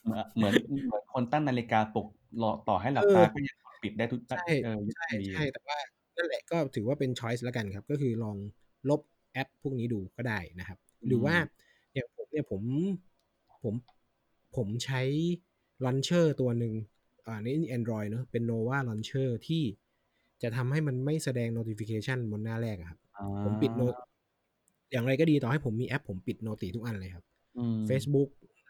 [0.05, 0.53] เหมือนเหมือน
[0.87, 2.07] เหมือนคนตั้งนาฬิกาปลุก
[2.43, 5.79] รอต่อให้หลับเออตาก็ยังกดปิดได้ทุกใช่เออใช่ดีใช่แต่ว่า
[6.17, 8.37] นั่นแหละก็ถือว่าเป็นช้อยส์แล้วกันครับ ก็คือลอง
[8.91, 9.01] ลบ
[9.33, 11.35] แอปพวกนี้ดูก็ได้นะครับ หรือว่า
[11.95, 12.63] อย่างผมเนี่ยผม
[13.63, 13.75] ผม
[14.57, 15.03] ผมใช้
[15.85, 16.75] ลันเชอร์ตัวหนึ่ง
[17.27, 19.63] อ่านี่ Android เนอะเป็น Nova Launcher ที่
[20.43, 23.83] จะทำให้มันไม่แสดง notification บนหน้าแรกอะครับอ่าผมปิดโน
[24.93, 27.25] อย่างไรก็ดีต่อให้ผมมีแอปผมปิด noti ทุกอันเลยครับ
[27.59, 28.29] อืม Facebook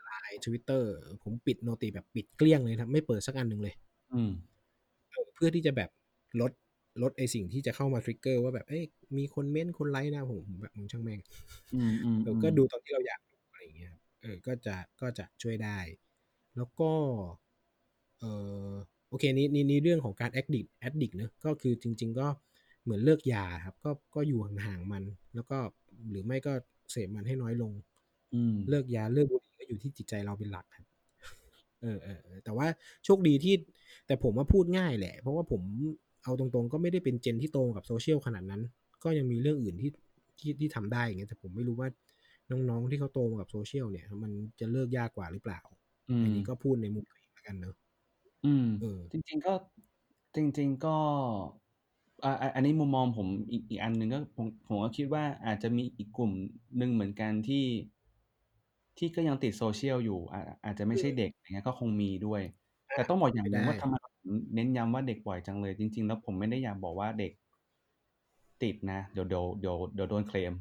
[0.09, 0.85] Line Twitter
[1.23, 3.75] ผมปิด noti แบบปิดเกลี้ยงเลยครับ ไม่เปิดสักอันหนึ่งเลย
[4.15, 4.31] อืม
[5.11, 5.91] เออเพื่อที่จะแบบ
[6.41, 6.53] ลด
[7.03, 8.83] ลดไอสิ่งที่จะเข้ามา trigger ว่าแบบเอ้ย
[9.17, 11.21] มีคน comment คนไลค์นะผมผมแบบมึงช่างแม่ง
[11.75, 15.79] อืมอืมเออก็ดูตอนที่เราอยากดูอะไรอย่างเงี้ยครับเออก็จะก็จะช่วยได้
[16.57, 16.91] แล้วก็
[18.19, 18.25] เอ
[18.71, 18.73] อ
[19.09, 22.27] โอเคนี่นี่นี่เรื่องของการ addict addict เนอะก็คือจริง ๆ ก็
[22.85, 25.03] เหมือนเลิกยาครับ ก็ก็อยู่ห่างๆมัน
[25.35, 25.59] แล้วก็
[26.11, 26.53] หรือไม่ก็
[26.93, 27.73] เสพมันให้น้อยลง
[28.35, 30.87] อืมเลิกยาเลิกบุหรี่ก็อยู่ที่จิตใจเราเป็นหลักครับ
[31.83, 32.67] เออเออเออแต่ว่า
[33.05, 33.55] โชคดีที่
[34.07, 35.63] แต่ผมมาพูดง่ายแหละ เพราะว่าผม
[36.25, 38.63] เอาตรงๆ ก็ไม่ได้เป็นเจนที่โตกับโซเชียลขนาดนั้น
[39.05, 39.91] ก็ยังมีเรื่องอื่นที่
[40.39, 41.89] ที่ที่ทำได้อย่างเงี้ยแต่ผมไม่รู้ว่า
[42.51, 45.61] น้องๆที่เขาโตมากับโซเชียลเนี่ย มันจะเลิกยากกว่าหรือเปล่า
[46.11, 47.75] อืมอันนี้ก็พูดในมุมตัวเองแล้วกันเนอะ
[48.45, 49.55] อืมเออจริง ๆก็
[50.35, 50.97] จริง ๆก็
[52.23, 56.33] อ่าอ่าอันนี้มุมมองผมอีกอีกอันหนึ่งก็ผมผมก็คิดว่าอาจจะมีอีกกลุ่ม
[56.79, 57.65] หนึ่งเหมือนกันที่
[58.99, 62.43] ที่ก็ยังติดโซเชียลอยู่อาอาจจะไม่ใช่เด็กอย่างเงี้ยก็คงมีด้วย
[62.95, 67.33] แต่ต้องบอกอย่างหนึ่งไม่ได้ ว่าทำไมผมเน้นย้ำว่าเด็กบ่อยจังเลย จริง ๆ แล้วผมไม่ได้อยากบอกว่าเด็ก
[68.63, 70.53] ติดนะเดี๋ยวเดี๋ยวเดี๋ยวเดี๋ยวโดนเคลม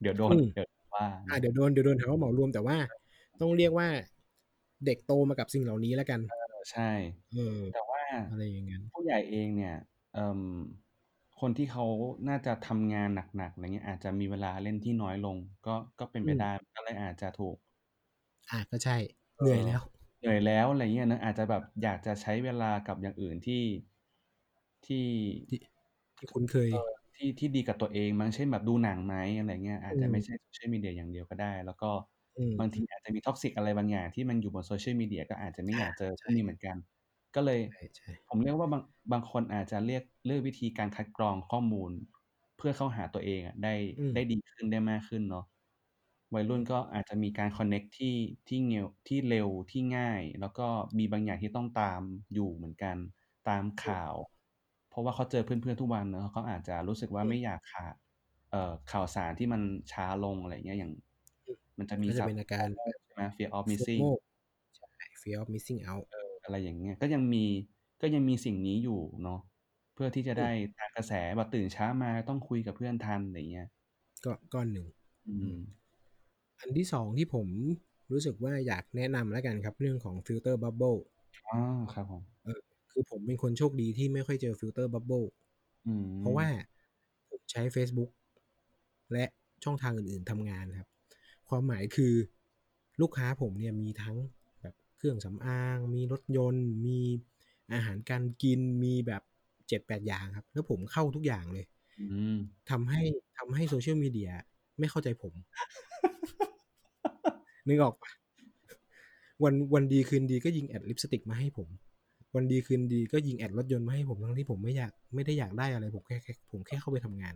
[0.00, 2.76] เดี๋ยวโดนอืมเดี๋ยวว่าอ่าเดี๋ยวโดนเดี๋ยวโดนหาว่าเหมารวมแต่ว่า
[3.40, 3.88] ต้องเรียกว่า
[4.86, 6.20] เด็กโตมากับสิ่งเหล่านี้แล้วกัน
[6.72, 6.90] ใช่
[7.34, 9.89] เออ แต่ว่าอะไรอย่างนั้นผู้ใหญ่เองเนี่ยเอ่ม
[11.40, 11.84] คนที่เขา
[12.28, 15.36] น่าจะทำงานหนัก ๆ อะไรเงี้ย อาจจะมีเวลาเล่นที่น้อยลง
[15.66, 17.56] ก็ ก็เป็นไปอืมได้ก็เลยอาจจะถูก
[18.50, 18.96] อะก็ใช่
[19.40, 19.80] เหนื่อยแล้ว
[20.18, 23.62] เหนื่อยแล้ว อะไรเงี้ยนะอาจจะแบบอยากจะใช้เวลากับอย่างอื่นที่
[24.84, 24.96] ที่
[25.48, 25.58] ที่
[26.18, 31.90] ที่คุ้นเคย เอ่อ ที่ ที่ดีกับตัวเองมั้ง เช่น แบบดูหนังไหม อะไรเงี้ย อาจจะอืมไม่ใช่โซเชียลมีเดียอย่างเดียวก็ได้ แล้วก็
[32.36, 36.76] อืมบางทีอาจจะมี toxic อะไรบางอย่างที่มันอยู่บนโซเชียลมีเดียก็อาจจะไม่อยากเจอพวกนี้ใช่เหมือนกัน
[37.34, 41.90] ก็เลยใช่ใช่ผมเรียกว่าบางบางคนอาจจะเรียกเลือกวิธีการคัดกรองข้อมูล
[42.56, 45.44] เพื่อเข้าหาตัวเองอะได้อืมได้ดีขึ้นได้มากขึ้นเนาะ
[46.34, 48.14] วัยรุ่นก็อาจจะมีการ connect ที่
[48.48, 50.68] ที่เงียวที่เร็วที่ง่าย แล้วก็
[50.98, 52.00] มีบางอย่างที่ต้องตาม
[52.34, 52.96] อยู่เหมือนกัน
[53.48, 54.14] ตามข่าว
[54.90, 57.94] เพราะว่าเขาเจอเพื่อนๆทุกวันเนอะเขาอาจจะรู้สึกว่าไม่อยากขาด
[58.50, 59.62] เอ่อข่าวสารที่มัน
[59.92, 60.92] ช้าลงอะไรเงี้ยอย่าง
[61.78, 62.68] มันจะมีก็จะศัพเป็นศัพท์อาการ
[63.04, 64.10] ใช่ไหม fear of missing FOMO
[64.76, 64.88] ใช่
[65.22, 67.44] fear of missing out เอออะไรอย่างเงี้ย ก็ยังมี
[68.02, 69.40] ก็ยังมีสิ่งนี้อยู่เนาะ
[69.94, 73.68] เพื่อที่จะได้ตามกระแสแบบตื่นเช้ามาต้องคุยกับเพื่อนทันอะไรเงี้ย
[74.24, 74.86] ก็ก้อนหนึ่ง
[75.28, 75.56] อืม
[76.60, 77.48] อันที่สองที่ผม
[78.12, 80.94] รู้สึกว่าอยากแนะนำแล้วกันครับ เรื่องของ filter bubble
[81.48, 81.58] อ๋อ
[81.94, 82.22] ครับผม
[82.90, 85.22] คือผมเป็นคนโชคดีที่ไม่ค่อยเจอ filter bubble
[85.86, 86.46] อืมเพราะว่า
[87.28, 88.10] ผมใช้ Facebook
[89.12, 89.24] และ
[89.64, 90.88] ช่องทางอื่น ๆทำงานครับ
[91.48, 92.12] ความหมายคือ
[93.00, 94.39] ลูกค้าผมเนี่ยมีทั้งแบบ
[95.00, 96.98] เครื่องสำอาง มีรถยนต์ มี
[97.72, 99.22] อาหารการกินมีแบบ
[99.68, 101.64] เจ็ดแปดอย่างครับ แล้วผมเข้าทุกอย่างเลย
[102.00, 102.36] อืม
[102.70, 103.00] ทำให้
[103.38, 104.30] ทำให้โซเชียลมีเดีย
[104.78, 105.32] ไม่เข้าใจผม
[107.68, 108.10] นึกออกปะ
[109.44, 111.68] วันวันดีคืนดีก็ยิง ad ลิปสติกมาให้ผม
[112.34, 117.34] วันดีคืนดีก็ยิง ad รถยนต์มาให้ผมทั้งที่ผมไม่อยากไม่ได้อยากได้อะไร ผมแค่แค่ผมแค่เข้าไปทำงาน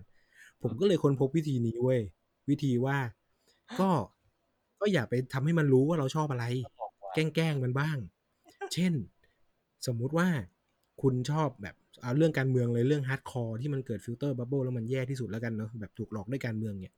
[0.63, 2.01] ผมก็เลยค้นพบวิธีนี้เว้ย
[2.51, 2.97] วิธีว่า
[3.81, 3.91] ก็
[4.81, 6.45] ก็อย่าไปทำให้มันรู้ว่าเราชอบอะไร
[7.15, 7.99] แกล้งมันบ้าง
[8.75, 8.93] เช่น
[9.87, 10.29] สมมุติว่า
[11.03, 16.93] คุณชอบแบบเอาเรื่องการเมืองเลยเรื่อง hardcore ที่มันเกิด filter bubble แล้วมันแย่ที่สุดแล้วกันเนาะแบบถูกหลอกด้วยการเมืองเนี่ย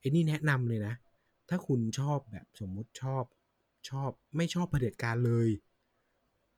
[0.00, 0.94] ไอ้นี่แนะนำเลยนะ
[1.48, 3.24] ถ้าคุณชอบแบบสมมุติชอบ
[3.90, 5.48] ชอบไม่ชอบเผด็จการเลย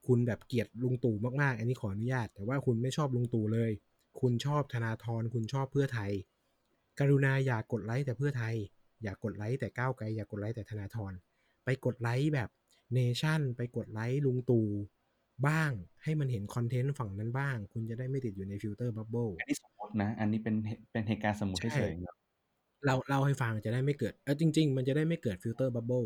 [0.07, 3.71] คุณแบบเกลียดลุงตู่มากๆ อันนี้ขออนุญาต แต่ว่าคุณไม่ชอบลุงตู่เลย
[4.21, 6.11] คุณชอบธนาธรคุณชอบเพื่อไทย
[6.99, 8.55] กรุณาอย่ากดไลค์แต่เพื่อไทย
[9.03, 11.13] อย่ากดไลค์แต่ก้าวไกลอย่ากดไลค์แต่ธนาธร
[11.65, 12.49] ไปกดไลค์แบบ
[12.95, 14.69] เนชั่นไปกดไลค์ลุงตู่
[15.47, 15.71] บ้าง
[16.03, 22.17] ให้มันเห็น content ฝั่งนั้นบ้าง คุณจะได้ไม่ติดอยู่ใน filter bubble อันนี้สมมตินะ อันนี้เป็นเหเป็นเหตุการณ์สมมุติใช่เฉยๆเนอะ
[22.87, 26.05] เราเล่าให้ฟังจะได้ไม่เกิดเออจริง ๆ มันจะได้ไม่เกิด filter bubble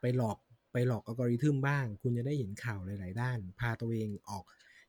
[0.00, 0.38] ไปหลอก
[0.72, 4.44] ไปหลอกอัลกอริทึมบ้าง คุณจะได้เห็นข่าวหลาย ๆ ด้าน พาตัวเองออก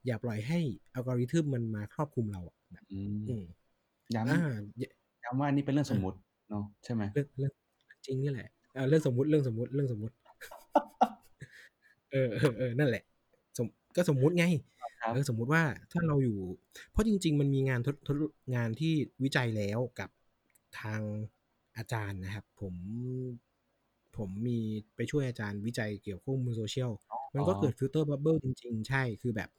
[0.05, 0.59] อย่าปล่อยให้
[0.93, 3.43] อัลกอริทึมมันมาครอบคลุมเราอะแบบอืมอืม
[4.15, 4.41] ย้อ่า
[4.80, 6.17] อย่าำย้ำว่าอันนี้เป็นเรื่องสมมุติ
[6.49, 7.53] เนาะใช่ไหมเรื่องเรื่อง
[8.05, 10.13] จริงนี่แหละเออเรื่องสมมุติเรื่องสมมุติเรื่องสมมุติ
[12.12, 13.04] เออเออเออนั่นแหละ
[13.58, 14.46] สมก็สมมุติไง
[15.02, 16.38] ครับเออสมมุติว่าถ้าเราอยู่
[16.92, 18.18] เพราะจริง ๆ มันมีงานทดทด
[18.56, 20.10] งานที่วิจัยแล้วกับ
[20.80, 21.02] ทาง
[21.78, 22.74] อาจารย์นะครับ ผม
[24.18, 24.60] ผมมี
[24.96, 26.92] ไปช่วยอาจารย์วิจัยเกี่ยวกับข้อมูลโซเชียล
[27.34, 29.50] มันก็เกิด filter bubble จริง ๆ ใช่คือแบบ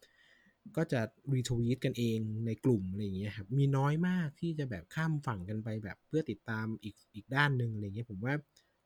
[0.77, 1.01] ก็จะ
[1.35, 8.35] รีทวีตกันเองในกลุ่มอะไรอย่างเงี้ยครับ มีน้อยมากที่จะแบบข้ามฝั่งกันไปแบบเพื่อติดตามอีกอีกด้านหนึ่งอะไรเงี้ยผมว่า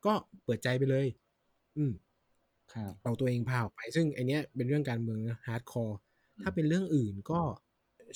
[0.07, 0.13] ก็
[0.45, 1.07] เปิดใจไปเลย
[1.77, 2.14] อืมครับ
[3.03, 5.99] เอาตัวเองพาออกไป ซึ่งไอเนี้ยเป็นเรื่องการเมืองhardcore
[6.39, 7.41] อืมถ้าเป็นเรื่องอื่นก็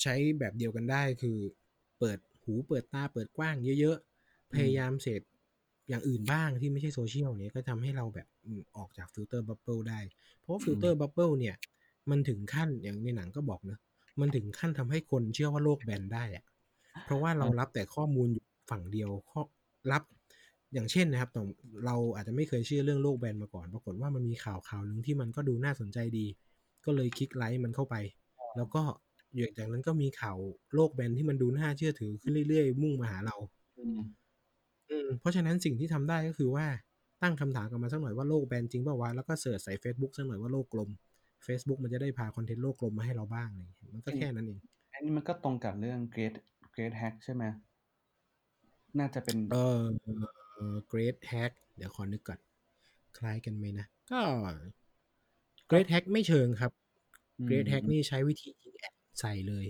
[0.03, 1.37] ใช้แบบเดียวกันได้คือ
[1.99, 5.21] เปิดหูเปิดตาเปิดกว้างเยอะๆ พยายามเสพ
[5.89, 9.99] อย่างอื่นบ้างที่ไม่ใช่โซเชียลเนี่ยก็ทำให้เราแบบอืมออกจาก filter bubble ได้
[10.39, 11.55] เพราะว่า filter bubble เนี่ย
[12.09, 13.79] มันถึงขั้นอย่างในหนังก็บอกเนอะ
[14.19, 16.45] มันถึงขั้นทำให้คนเชื่อว่าโลกแบนได้อะ
[17.03, 19.41] เพราะว่าเรารับแต่ข้อมูลอยู่ฝั่งเดียวข้อ
[19.91, 20.03] รับ
[20.73, 21.41] อย่างเช่นนะครับแต่
[21.85, 26.25] เราอาจจะไม่เคยเชื่อเรื่องโลกแบนมาก่อน ปรากฏว่ามันมีข่าวข่าวหนึ่งที่มันก็ดูน่าสนใจดี
[26.85, 27.95] ก็เลยคลิกไลค์มันเข้าไป
[28.57, 28.81] แล้วก็
[29.35, 30.37] อย่างจากนั้นก็มีข่าว
[30.75, 33.35] โลกแบนที่มันดูน่าเชื่อถือขึ้นเรื่อยๆ มุ่งมาหาเรา
[33.79, 33.99] อืม
[34.89, 36.65] อืมเพราะฉะนั้นสิ่งที่ทำได้ก็คือว่า
[37.21, 40.89] ตั้งคำถามกันมาสักหน่อยว่าโลกแบนจริงเปล่าวะแล้วก็เสิร์ชใส่ Facebook สักหน่อยว่าโลกกลม
[41.47, 44.59] Facebook มันจะได้พาคอนเทนต์โลกกลมมาให้เราบ้างอะไรอย่างเงี้ยมันก็แค่นั้นเอง
[44.93, 46.35] อันนี้มันก็ตรงกับเรื่อง Great
[46.75, 47.43] Great Hack ใช่ไหม
[48.99, 50.48] น่าจะเป็นเออเอ่อ
[50.91, 52.39] Great Hack เดี๋ยวขอนึกก่อน
[53.17, 54.21] คล้ายกันไหมนะ ก็
[55.69, 56.71] Great Hack ไม่เชิงครับ
[57.39, 59.65] อืม Great Hack นี่ใช้วิธียิง ad ใส่เลย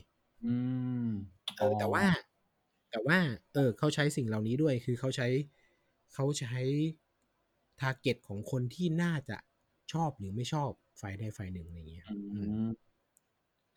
[0.45, 0.55] อื
[1.07, 1.09] ม
[1.57, 2.05] เออแต่ว่า
[2.91, 3.17] แต่ว่า
[3.53, 5.27] เออ เขาใช้สิ่งเหล่านี้ด้วย คือเขาใช้
[6.13, 6.59] เขาใช้
[7.80, 9.37] target ของคนที่น่าจะ
[9.93, 10.71] ชอบหรือไม่ชอบ
[11.01, 12.69] ฝ่ายใดฝ่ายหนึ่งอะไรอย่างเงี้ยอือืมม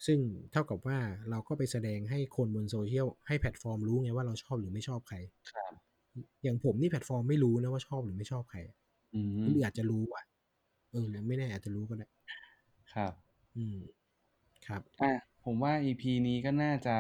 [0.06, 0.18] ซึ่ง
[0.52, 0.98] เท่ากับว่า
[1.30, 5.16] เราก็ไปแสดงให้คนบนโซเชียลให้แพลตฟอร์มรู้ไงว่าเราชอบหรือไม่ชอบใคร
[5.50, 5.72] ครับ
[6.42, 8.58] อย่างผมนี่แพลตฟอร์มไม่รู้นะว่าชอบหรือไม่ชอบใคร
[9.14, 10.24] อืมคนอื่นอาจจะรู้อะ
[10.90, 12.06] เออหรือไม่แน่อาจจะรู้ก็ได้
[12.94, 13.12] ครับ
[13.56, 13.76] อืม
[14.66, 15.12] ครับ อะ
[15.44, 16.96] ผมว่า EP นี้ก็น่าจะ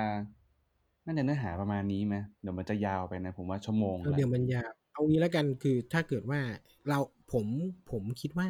[1.04, 6.40] น่าจะเนื้อหาประมาณนี้ไหมเดี๋ยวมันจะยาวไปนะ ผมว่าชั่วโมงเออละเดี๋ยวมันยาวเอางี้แล้วกันคือถ้าเกิดว่า
[6.88, 6.98] เรา
[7.32, 7.46] ผม
[7.90, 8.48] ผมคิดว่า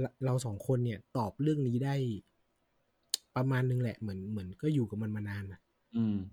[0.00, 1.94] เราเราสองคนเนี่ย ตอบเรื่องนี้ได้
[3.36, 5.69] ประมาณนึงแหละเหมือนเหมือนก็อยู่กับมันมานานนะอืม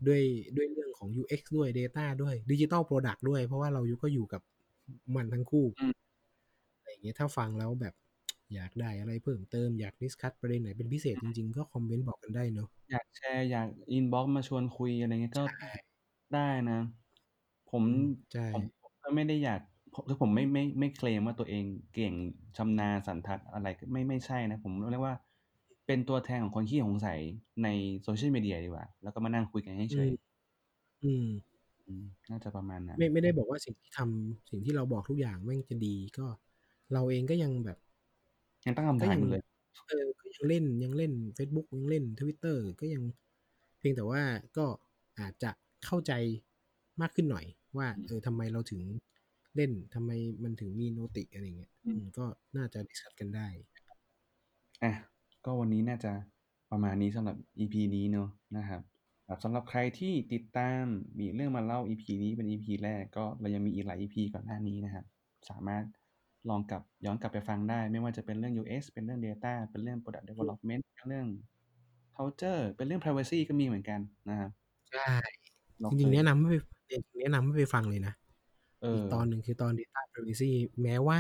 [0.08, 0.22] ด้วย
[0.58, 4.42] ด้วยเรื่องของ UX ด้วย Data ด้วย Digital Product ด้วย เพราะว่าเราก็อยู่กับ
[5.16, 5.94] มันทั้งคู่อืม
[6.78, 7.94] อะไรอย่างเงี้ยถ้าฟังแล้วแบบ
[8.56, 15.72] อยากได้อะไรเพิ่มเติมอยาก discuss ประเด็นไหนเป็นพิเศษจริง ๆ ก็คอมเมนต์บอกกันได้เนอะอยากแชร์อยาก inbox มาชวนคุยอะไรเงี้ยก็ใช่
[16.34, 16.80] ได้นะ
[17.72, 19.62] ผมอืมใช่ผมผมก็ไม่ได้อยาก
[19.94, 22.14] ผมคือผมไม่ไม่ไม่เคลมว่าตัวเองเก่ง
[22.58, 25.16] ชำนาญสันทัดอะไรก็ไม่ไม่ใช่นะ ผมเรียกว่า
[25.88, 27.20] เป็นตัวแทนของคนขี้สงสัย
[27.64, 27.68] ใน
[28.04, 30.12] โซเชียลมีเดียดีกว่า แล้วก็มานั่งคุยกันให้เฉอืยม
[31.04, 31.26] อืม
[31.86, 36.28] อืมน่าจะประมาณนั้นไม่ไม่ได้บอกว่าสิ่งที่ทำสิ่งที่เราบอกทุกอย่างแม่งจะดีก็
[36.94, 37.78] เราเองก็ยังแบบ
[38.66, 39.42] ยังตั้งคำก็ถามยังอยู่เลย
[39.88, 43.04] เออก็ยังเล่นยังเล่น Facebook ยังเล่น Twitter ก็ยัง
[43.80, 44.22] เพียงแต่ว่า
[44.58, 44.66] ก็
[45.20, 45.52] อาจจะ
[45.86, 46.14] เข้าใจ
[47.02, 47.46] มากขึ้นหน่อย
[47.78, 48.82] ว่าอืมเออทำไมเราถึง
[49.56, 50.12] เล่นทำไม
[50.44, 52.26] มันถึงมีโนติอะไรเงี้ยอืมอืมก็
[52.58, 53.48] น่าจะดิสคัสกันได้
[54.82, 54.92] อะ
[55.48, 56.12] ก็วันนี้น่าจะ
[56.72, 58.82] ประมาณนี้สำหรับ EP นี้เนอะนะครับ
[59.28, 60.84] ครับสำหรับใครที่ติดตาม
[61.20, 65.06] มีเรื่องมาเล่า EP นี้เป็น EP แรกก็เรายังมีอีกหลาย EP ก่อนหน้านี้นะครับ
[65.50, 65.84] สามารถ
[66.50, 71.28] ลองกลับย้อนกลับไปฟังได้ ไม่ว่าจะเป็นเรื่อง UX เป็นเรื่อง Data เป็นเรื่อง Product Development เป็นเรื่อง
[72.18, 74.52] Culture เป็นเรื่อง Privacy ก็มีเหมือนกันนะครับ
[74.92, 75.12] ใช่
[75.80, 76.54] เราจริงเคๆยแนะนำให้ไป
[76.92, 78.14] จริงๆแนะนำให้ไปฟังเลยนะ
[78.82, 81.20] เออีอกตอนหนึ่งคือตอน Data Privacy แม้ว่า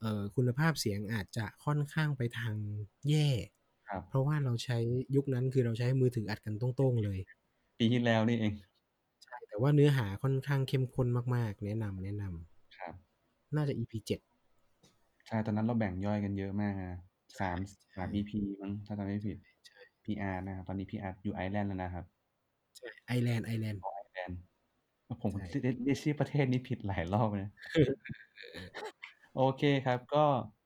[0.00, 2.54] เอ่อคุณภาพเสียงอาจจะค่อนข้างไปทาง
[3.08, 3.28] แย่
[3.88, 4.78] ครับ เพราะว่าเราใช้
[5.16, 7.18] ยุคนั้นคือเราใช้มือถืออัดกันตรงๆ เลย
[7.78, 8.52] ปีที่แล้วนี่เอง
[9.24, 12.94] ใช่ แต่ว่าเนื้อหาค่อนข้างเข้มข้นมาก ๆ แนะนำแนะนำครับ
[13.56, 14.20] น่าจะ EP เจ็ด
[15.26, 17.00] ใช่ ตอนนั้นเราแบ่งย่อยกันเยอะมากนะ
[17.40, 18.30] สามใช่สาม EP
[18.62, 19.36] มั้งถ้าจำไม่ผิด
[19.66, 22.04] ใช่ PR นะครับ ตอนนี้ PR อยู่ไอร์แลนด์แล้วนะครับ
[22.76, 24.38] ใช่ไอแลนด์ไอแลนด์ ไอร์แลนด์
[25.22, 27.50] ผมใช่ เรียกเรียกชื่อประเทศนี้ผิดหลายรอบเลย
[29.36, 30.24] โอเคครับ ก็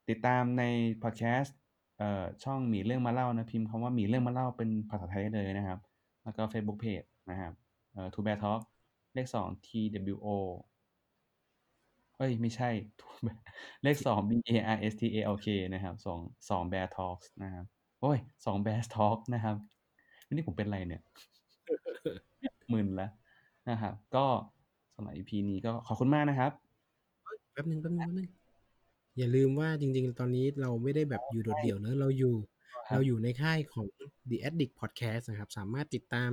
[0.09, 0.63] ติดตามใน
[1.03, 1.57] พอดแคสต์
[1.99, 5.81] เอ่อช่องหมีเรื่องมาเล่านะ พิมพ์คำว่าหมีเรื่องมาเล่าเป็นภาษาไทยได้เลยนะครับ
[6.25, 7.53] แล้วก็ Facebook Page นะครับ
[7.93, 8.61] เอ่อ Two Bears Talk
[9.15, 10.27] เลขสอง TWO
[12.17, 12.71] เอ้ย ไม่ใช่
[13.83, 16.19] เลขสอง BEARSTALK นะครับสอง
[16.51, 17.65] สอง Bear Talks นะครับ
[18.01, 19.57] โอ๊ยสอง Bear Talk นะครับ
[20.27, 21.03] วันนี้ผมเป็นไรเนี่ย
[22.73, 23.11] มึนแล้ว
[23.71, 24.27] นะครับ ก็
[24.95, 26.53] สำหรับ EP นี้ก็ขอบคุณมากนะครับ
[27.53, 28.38] แป๊บหนึ่งแป๊บหนึ่งแป๊บหนึ่ง
[29.19, 32.35] อย่าลืมว่าจริง ๆ ตอนนี้เราไม่ได้แบบอยู่โดดเดี่ยวเนอะเราอยู่
[32.89, 33.87] ครับเราอยู่ในค่ายของ
[34.31, 36.31] The Addict Podcast นะครับ สามารถติดตาม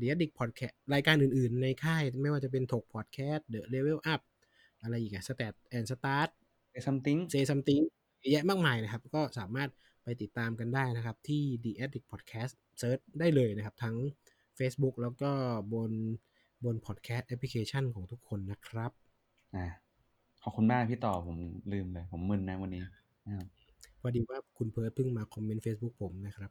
[0.00, 4.22] The Addict Podcast รายการอื่น ๆ ในค่ายไม่ว่าจะเป็นถก Podcast The Level Up
[4.82, 6.30] อะไรอีกอะ Stat and Start
[6.72, 7.82] Say something Say Something
[8.20, 9.70] เยอะแยะมากมายนะครับ ก็สามารถ
[10.04, 13.96] ไปติดตามกันได้นะครับ ที่ The Addict Podcast เซิร์ชได้เลยนะครับ ทั้ง
[14.58, 15.30] Facebook แล้วก็
[15.74, 15.92] บน
[16.64, 18.92] บน podcast application ของทุกคนนะครับ
[19.56, 19.66] อ่า
[20.44, 21.36] ขอบคุณมากพี่ต่อผม
[21.72, 22.82] ลืมเลย ผมมึนนะวันนี้
[23.26, 23.46] นะครับ
[24.00, 26.50] พอดีว่าคุณเพิร์ดเพิ่งมาคอมเมนต์ Facebook ผมนะครับ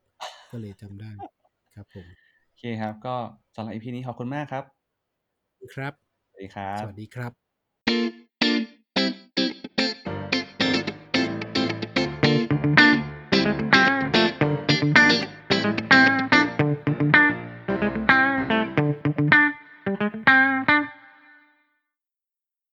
[0.51, 1.11] ก็เลยจำได้
[1.75, 2.05] ครับผม
[2.47, 3.15] โอเคครับ ก็
[3.55, 4.63] สำหรับ EP นี้ขอบคุณมากครับ
[5.75, 5.93] ครับ
[6.29, 7.42] สวัสดีครับ สวัสดีครับ